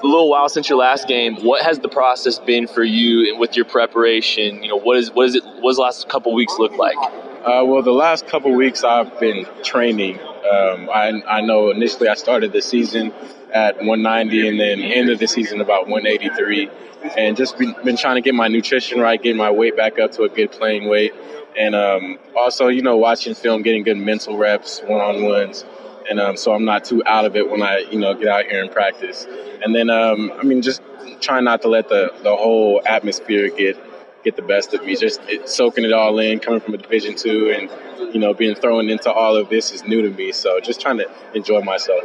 [0.03, 1.37] a little while since your last game.
[1.37, 4.61] What has the process been for you and with your preparation?
[4.61, 5.43] You know, what is what is it?
[5.43, 6.97] What does the last couple weeks look like?
[6.97, 10.19] Uh, well, the last couple weeks I've been training.
[10.19, 13.13] Um, I, I know initially I started the season
[13.53, 16.69] at 190 and then ended the season about 183,
[17.17, 20.11] and just been, been trying to get my nutrition right, getting my weight back up
[20.13, 21.13] to a good playing weight,
[21.57, 25.65] and um, also you know watching film, getting good mental reps, one on ones
[26.09, 28.45] and um, so I'm not too out of it when I you know get out
[28.45, 29.27] here and practice.
[29.63, 30.81] And then um, I mean just
[31.21, 33.77] trying not to let the the whole atmosphere get
[34.23, 34.95] get the best of me.
[34.95, 37.69] Just it, soaking it all in, coming from a Division two, and
[38.13, 40.31] you know, being thrown into all of this is new to me.
[40.31, 42.03] So just trying to enjoy myself.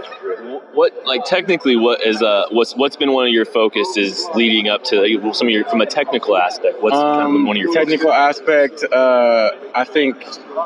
[0.73, 4.85] What, like, technically, what is uh, what's what's been one of your focuses leading up
[4.85, 6.83] to like, some of your from a technical aspect?
[6.83, 8.41] What's um, kind of one of your technical focuses?
[8.41, 8.93] aspect?
[8.93, 10.25] Uh, I think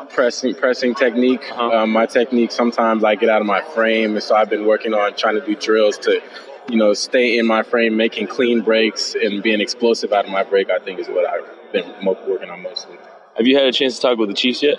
[0.09, 1.43] pressing pressing technique.
[1.51, 1.83] Uh-huh.
[1.83, 4.93] Um, my technique sometimes I get out of my frame, and so I've been working
[4.93, 6.21] on trying to do drills to
[6.69, 10.43] you know, stay in my frame, making clean breaks and being explosive out of my
[10.43, 12.97] break, I think is what I've been working on mostly.
[13.37, 14.77] Have you had a chance to talk with the Chiefs yet?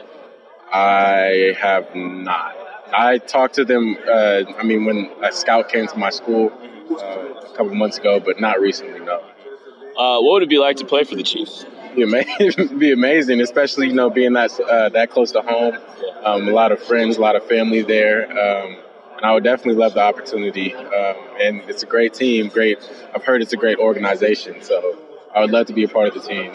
[0.72, 2.56] I have not.
[2.96, 3.96] I talked to them.
[4.08, 6.52] Uh, I mean, when a scout came to my school
[6.90, 9.00] uh, a couple months ago, but not recently.
[9.00, 9.22] No.
[9.96, 11.66] Uh, what would it be like to play for the Chiefs?
[11.96, 15.76] Amazing, be amazing, especially you know being that uh, that close to home.
[16.24, 18.78] Um, a lot of friends, a lot of family there, um,
[19.16, 20.74] and I would definitely love the opportunity.
[20.74, 22.48] Um, and it's a great team.
[22.48, 22.78] Great.
[23.14, 24.98] I've heard it's a great organization, so
[25.34, 26.52] I would love to be a part of the team.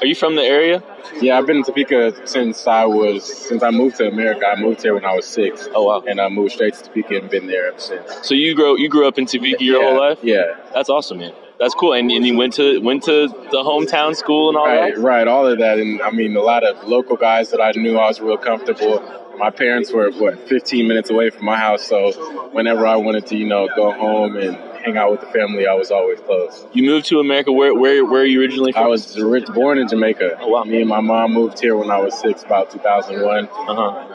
[0.00, 0.82] Are you from the area?
[1.22, 4.46] Yeah, I've been in Topeka since I was since I moved to America.
[4.46, 5.66] I moved here when I was six.
[5.74, 6.04] Oh, wow.
[6.06, 8.10] And I moved straight to Topeka and been there ever since.
[8.22, 10.18] So you grow you grew up in Topeka your yeah, whole life?
[10.22, 10.56] Yeah.
[10.74, 11.32] That's awesome, man.
[11.58, 11.94] That's cool.
[11.94, 15.00] And, and you went to went to the hometown school and all Right, that.
[15.00, 17.96] right, all of that, and I mean a lot of local guys that I knew.
[17.96, 19.02] I was real comfortable.
[19.38, 22.10] My parents were what 15 minutes away from my house, so
[22.50, 25.74] whenever I wanted to, you know, go home and hang out with the family, I
[25.74, 26.66] was always close.
[26.72, 27.52] You moved to America.
[27.52, 28.84] Where where where are you originally from?
[28.84, 29.16] I was
[29.54, 30.38] born in Jamaica.
[30.40, 30.64] Oh, wow.
[30.64, 33.46] Me and my mom moved here when I was six, about 2001.
[33.46, 33.72] Uh huh.
[33.72, 34.12] Um,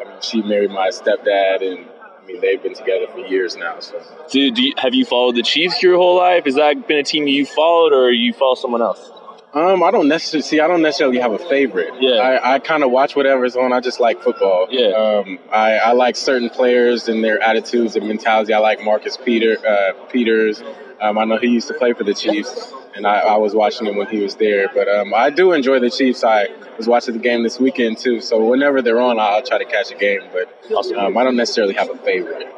[0.00, 1.86] I mean, she married my stepdad, and
[2.22, 3.80] I mean they've been together for years now.
[3.80, 6.44] So Dude, do you, have you followed the Chiefs your whole life?
[6.44, 9.11] Has that been a team you followed, or you follow someone else?
[9.54, 10.60] Um, I don't necessarily see.
[10.60, 11.92] I don't necessarily have a favorite.
[12.00, 12.14] Yeah.
[12.14, 13.72] I, I kind of watch whatever's on.
[13.72, 14.66] I just like football.
[14.70, 14.88] Yeah.
[14.88, 18.54] Um, I, I like certain players and their attitudes and mentality.
[18.54, 20.62] I like Marcus Peter uh, Peters.
[21.02, 23.88] Um, I know he used to play for the Chiefs, and I, I was watching
[23.88, 24.68] him when he was there.
[24.72, 26.24] But um, I do enjoy the Chiefs.
[26.24, 26.48] I
[26.78, 28.20] was watching the game this weekend too.
[28.20, 30.20] So whenever they're on, I'll try to catch a game.
[30.32, 30.48] But
[30.96, 32.48] um, I don't necessarily have a favorite.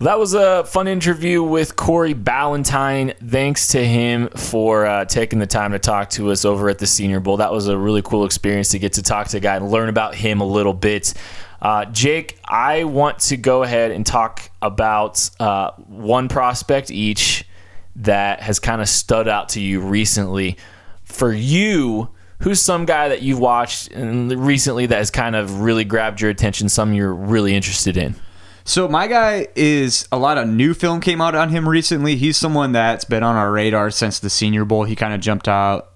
[0.00, 3.16] That was a fun interview with Corey Ballentine.
[3.18, 6.86] Thanks to him for uh, taking the time to talk to us over at the
[6.86, 7.36] Senior Bowl.
[7.36, 9.88] That was a really cool experience to get to talk to a guy and learn
[9.88, 11.14] about him a little bit.
[11.62, 17.46] Uh, Jake, I want to go ahead and talk about uh, one prospect each
[17.94, 20.56] that has kind of stood out to you recently.
[21.04, 26.20] For you, who's some guy that you've watched recently that has kind of really grabbed
[26.20, 28.16] your attention, some you're really interested in?
[28.64, 32.16] So my guy is a lot of new film came out on him recently.
[32.16, 34.84] He's someone that's been on our radar since the Senior Bowl.
[34.84, 35.90] He kind of jumped out.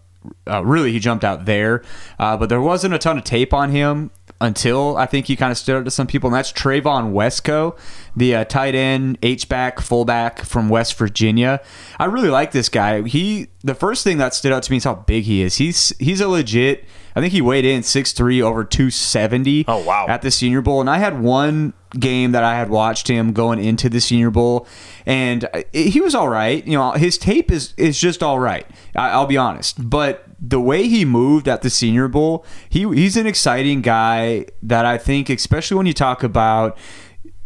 [0.46, 1.82] Uh, really, he jumped out there,
[2.18, 4.10] uh, but there wasn't a ton of tape on him
[4.40, 7.78] until I think he kind of stood out to some people, and that's Trevon Wesco,
[8.14, 11.60] the uh, tight end, H back, fullback from West Virginia.
[11.98, 13.02] I really like this guy.
[13.02, 15.56] He the first thing that stood out to me is how big he is.
[15.56, 16.84] He's he's a legit.
[17.18, 20.06] I think he weighed in 6'3", over 270 Oh, wow.
[20.08, 20.80] at the Senior Bowl.
[20.80, 24.66] And I had one game that I had watched him going into the Senior Bowl,
[25.06, 26.64] and uh, he was all right.
[26.66, 28.66] You know, his tape is is just all right.
[28.94, 33.16] I, I'll be honest, but the way he moved at the Senior Bowl, he he's
[33.16, 36.76] an exciting guy that I think, especially when you talk about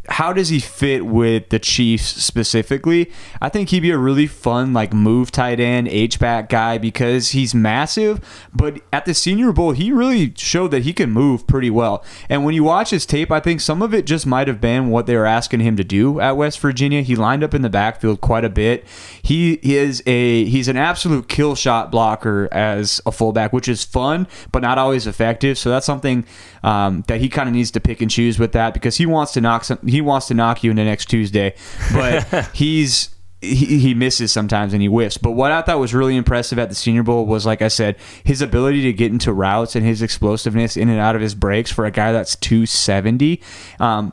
[0.08, 3.10] how does he fit with the Chiefs specifically?
[3.40, 7.30] I think he'd be a really fun like move tight end H back guy because
[7.30, 8.20] he's massive,
[8.52, 12.04] but at the Senior Bowl he really showed that he can move pretty well.
[12.28, 14.90] And when you watch his tape, I think some of it just might have been
[14.90, 17.02] what they were asking him to do at West Virginia.
[17.02, 18.84] He lined up in the backfield quite a bit.
[19.22, 24.26] He is a he's an absolute kill shot blocker as a fullback, which is fun
[24.50, 25.56] but not always effective.
[25.58, 26.24] So that's something
[26.64, 29.32] um, that he kind of needs to pick and choose with that because he wants
[29.32, 31.54] to knock some he wants to knock you into next Tuesday,
[31.92, 33.10] but he's
[33.42, 35.18] he, he misses sometimes and he whiffs.
[35.18, 37.96] But what I thought was really impressive at the Senior Bowl was, like I said,
[38.24, 41.70] his ability to get into routes and his explosiveness in and out of his breaks
[41.70, 43.42] for a guy that's 270.
[43.80, 44.12] Um,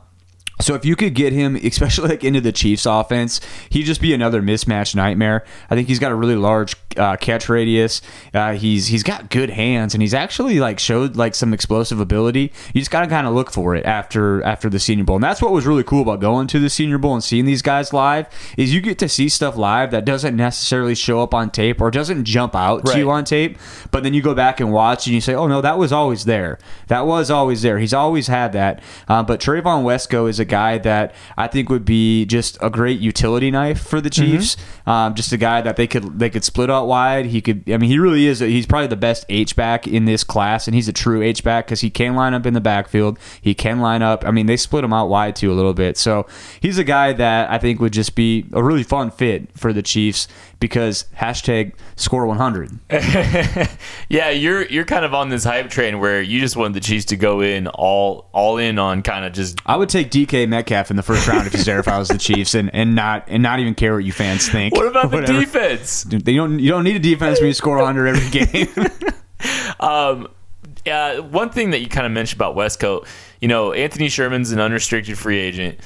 [0.60, 3.40] so if you could get him, especially like into the Chiefs offense,
[3.70, 5.44] he'd just be another mismatch nightmare.
[5.68, 8.02] I think he's got a really large uh, catch radius.
[8.34, 12.52] Uh, he's he's got good hands, and he's actually like showed like some explosive ability.
[12.74, 15.24] You just got to kind of look for it after after the Senior Bowl, and
[15.24, 17.92] that's what was really cool about going to the Senior Bowl and seeing these guys
[17.92, 21.80] live is you get to see stuff live that doesn't necessarily show up on tape
[21.80, 23.58] or doesn't jump out to you on tape,
[23.90, 26.24] but then you go back and watch and you say, oh no, that was always
[26.24, 26.58] there.
[26.88, 27.78] That was always there.
[27.78, 28.82] He's always had that.
[29.08, 33.00] Uh, but Trevon Wesco is a guy that I think would be just a great
[33.00, 34.56] utility knife for the Chiefs.
[34.86, 37.26] Um, just a guy that they could they could split out wide.
[37.26, 37.64] He could.
[37.70, 38.42] I mean, he really is.
[38.42, 41.42] A, he's probably the best H back in this class, and he's a true H
[41.42, 43.18] back because he can line up in the backfield.
[43.40, 44.26] He can line up.
[44.26, 45.96] I mean, they split him out wide too a little bit.
[45.96, 46.26] So
[46.60, 49.82] he's a guy that I think would just be a really fun fit for the
[49.82, 50.28] Chiefs
[50.60, 52.78] because hashtag score 100.
[54.08, 57.06] yeah, you're you're kind of on this hype train where you just want the Chiefs
[57.06, 60.90] to go in all all in on kind of just I would take DK Metcalf
[60.90, 63.24] in the first round if he's there if I was the Chiefs and, and not
[63.26, 64.74] and not even care what you fans think.
[64.74, 66.04] what about the defense?
[66.04, 68.86] Dude, They don't you don't need a defense when you score 100 every game.
[69.80, 70.28] Um,
[70.90, 73.06] uh, one thing that you kind of mentioned about Wesco,
[73.40, 75.80] you know, Anthony Sherman's an unrestricted free agent.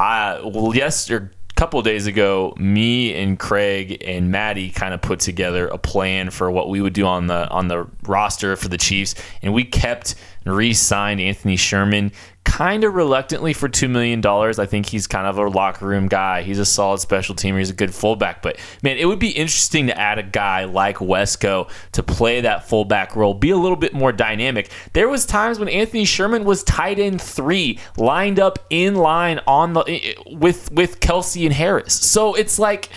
[0.00, 1.30] I well, yes, or
[1.62, 6.50] couple days ago, me and Craig and Maddie kind of put together a plan for
[6.50, 10.16] what we would do on the on the roster for the Chiefs, and we kept
[10.44, 12.12] and re-signed Anthony Sherman
[12.44, 14.24] kind of reluctantly for $2 million.
[14.26, 16.42] I think he's kind of a locker room guy.
[16.42, 17.58] He's a solid special teamer.
[17.58, 18.42] He's a good fullback.
[18.42, 22.68] But, man, it would be interesting to add a guy like Wesco to play that
[22.68, 24.70] fullback role, be a little bit more dynamic.
[24.92, 29.74] There was times when Anthony Sherman was tight end three, lined up in line on
[29.74, 31.94] the with with Kelce and Harris.
[31.94, 32.88] So it's like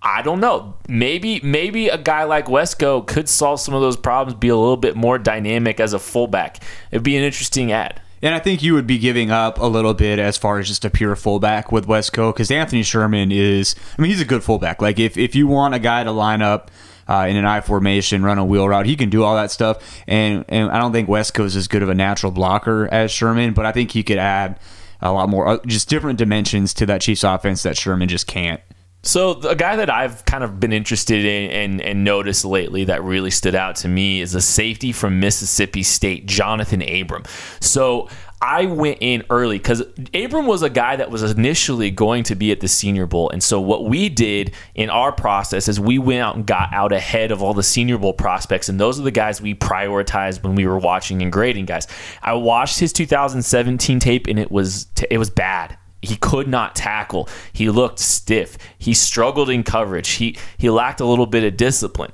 [0.00, 0.74] I don't know.
[0.88, 4.76] Maybe maybe a guy like Wesco could solve some of those problems, be a little
[4.76, 6.62] bit more dynamic as a fullback.
[6.92, 8.00] It'd be an interesting ad.
[8.20, 10.84] And I think you would be giving up a little bit as far as just
[10.84, 14.82] a pure fullback with Wesco because Anthony Sherman is, I mean, he's a good fullback.
[14.82, 16.70] Like, if, if you want a guy to line up
[17.08, 20.02] uh, in an I formation, run a wheel route, he can do all that stuff.
[20.08, 23.54] And, and I don't think Wesco is as good of a natural blocker as Sherman,
[23.54, 24.58] but I think he could add
[25.00, 28.60] a lot more, uh, just different dimensions to that Chiefs offense that Sherman just can't.
[29.02, 33.02] So a guy that I've kind of been interested in and, and noticed lately that
[33.02, 37.22] really stood out to me is a safety from Mississippi State, Johnathan Abram.
[37.60, 38.08] So
[38.40, 39.82] I went in early because
[40.14, 43.30] Abram was a guy that was initially going to be at the Senior Bowl.
[43.30, 46.92] And so, what we did in our process is we went out and got out
[46.92, 48.68] ahead of all the Senior Bowl prospects.
[48.68, 51.88] And those are the guys we prioritized when we were watching and grading guys.
[52.22, 55.76] I watched his 2017 tape and it was, it was bad.
[56.02, 57.28] He could not tackle.
[57.52, 58.56] He looked stiff.
[58.78, 60.10] He struggled in coverage.
[60.10, 62.12] He, he lacked a little bit of discipline.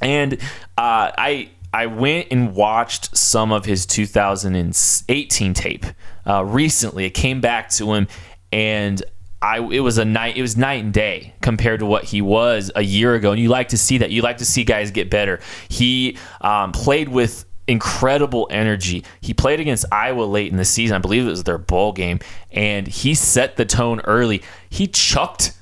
[0.00, 0.34] And
[0.76, 5.86] uh, I I went and watched some of his 2018 tape
[6.26, 7.04] uh, recently.
[7.04, 8.08] It came back to him,
[8.52, 9.02] and
[9.42, 12.70] I it was a night it was night and day compared to what he was
[12.74, 13.32] a year ago.
[13.32, 14.10] And you like to see that.
[14.10, 15.40] You like to see guys get better.
[15.68, 19.04] He um, played with incredible energy.
[19.20, 20.96] He played against Iowa late in the season.
[20.96, 22.18] I believe it was their bowl game,
[22.50, 24.42] and he set the tone early.
[24.68, 25.52] He chucked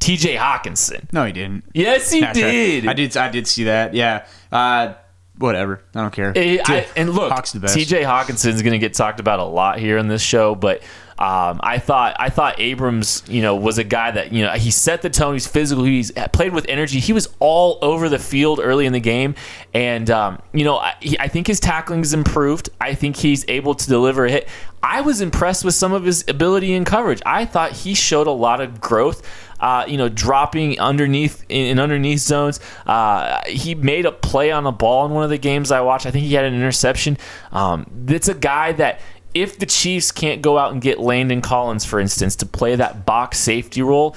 [0.00, 1.12] TJ Hockenson.
[1.12, 1.64] No, he didn't.
[1.74, 2.50] Yes, he That's right.
[2.50, 2.86] did.
[2.88, 3.16] I did.
[3.16, 3.92] I did see that.
[3.94, 4.26] Yeah.
[4.50, 4.94] Uh,
[5.38, 5.82] whatever.
[5.94, 6.32] I don't care.
[6.34, 7.76] Eh, I- and look, Hawk's the best.
[7.76, 10.82] TJ Hockenson is going to get talked about a lot here in this show, but
[11.20, 14.70] um, I thought I thought Abrams, you know, was a guy that you know he
[14.70, 15.34] set the tone.
[15.34, 15.84] He's physical.
[15.84, 16.98] He's played with energy.
[16.98, 19.34] He was all over the field early in the game,
[19.74, 22.68] and um, you know, I, I think his tackling tackling's improved.
[22.80, 24.48] I think he's able to deliver a hit.
[24.82, 27.20] I was impressed with some of his ability in coverage.
[27.26, 29.26] I thought he showed a lot of growth.
[29.58, 32.60] Uh, you know, dropping underneath in, in underneath zones.
[32.86, 36.06] Uh, he made a play on a ball in one of the games I watched.
[36.06, 37.18] I think he had an interception.
[37.52, 39.00] Um, it's a guy that
[39.34, 43.06] if the Chiefs can't go out and get Landon Collins, for instance, to play that
[43.06, 44.16] box safety role,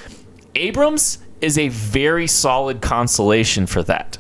[0.55, 4.18] Abrams is a very solid consolation for that.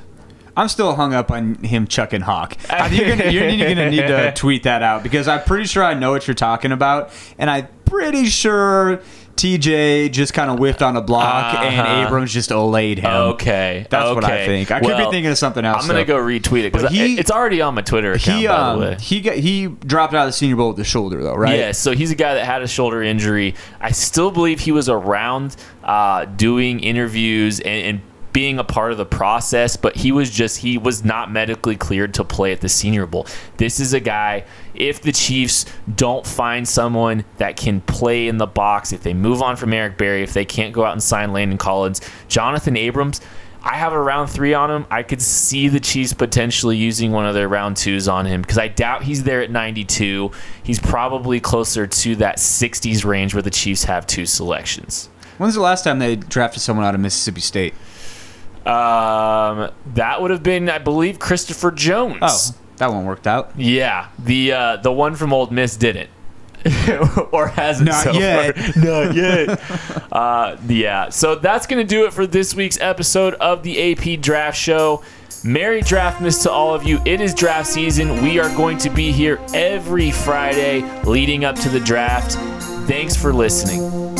[0.55, 2.57] I'm still hung up on him chucking Hawk.
[2.91, 6.11] You're gonna, you're gonna need to tweet that out because I'm pretty sure I know
[6.11, 9.01] what you're talking about, and I'm pretty sure
[9.35, 12.05] TJ just kind of whiffed on a block and Uh-huh.
[12.07, 13.05] Abrams just olayed him.
[13.11, 14.71] Okay, That's what I think.
[14.71, 15.81] I could be thinking of something else.
[15.83, 16.17] I'm gonna though.
[16.17, 18.39] go retweet it because he- it's already on my Twitter account.
[18.41, 18.97] He by um the way.
[18.99, 21.57] he got he dropped out of the Senior Bowl with the shoulder though, right?
[21.57, 23.55] Yeah, so he's a guy that had a shoulder injury.
[23.81, 28.97] I still believe he was around uh, doing interviews and, and being a part of
[28.97, 32.69] the process, but he was just he was not medically cleared to play at the
[32.69, 33.27] Senior Bowl.
[33.57, 34.45] This is a guy.
[34.73, 35.65] If the Chiefs
[35.95, 39.97] don't find someone that can play in the box, if they move on from Eric
[39.97, 43.21] Berry, if they can't go out and sign Landon Collins, Johnathan Abrams.
[43.65, 44.85] I have a round three on him.
[44.91, 48.57] I could see the Chiefs potentially using one of their round twos on him because
[48.57, 50.31] I doubt he's there at 92.
[50.63, 55.07] He's probably closer to that 60s range where the Chiefs have two selections.
[55.37, 57.73] When's the last time they drafted someone out of Mississippi State?
[58.65, 62.19] Um, that would have been, I believe, Christopher Jones.
[62.21, 63.51] Oh, that one worked out.
[63.57, 64.07] yeah.
[64.19, 66.09] The uh, the one from Ole Miss didn't.
[67.33, 68.55] or hasn't Not so yet.
[68.57, 68.83] far.
[68.83, 69.59] Not yet.
[70.13, 71.09] uh, yeah.
[71.09, 75.03] So that's going to do it for this week's episode of the AP Draft Show.
[75.43, 77.01] Merry Draftmas to all of you.
[77.05, 78.23] It is draft season.
[78.23, 82.35] We are going to be here every Friday leading up to the draft.
[82.87, 84.12] Thanks for listening.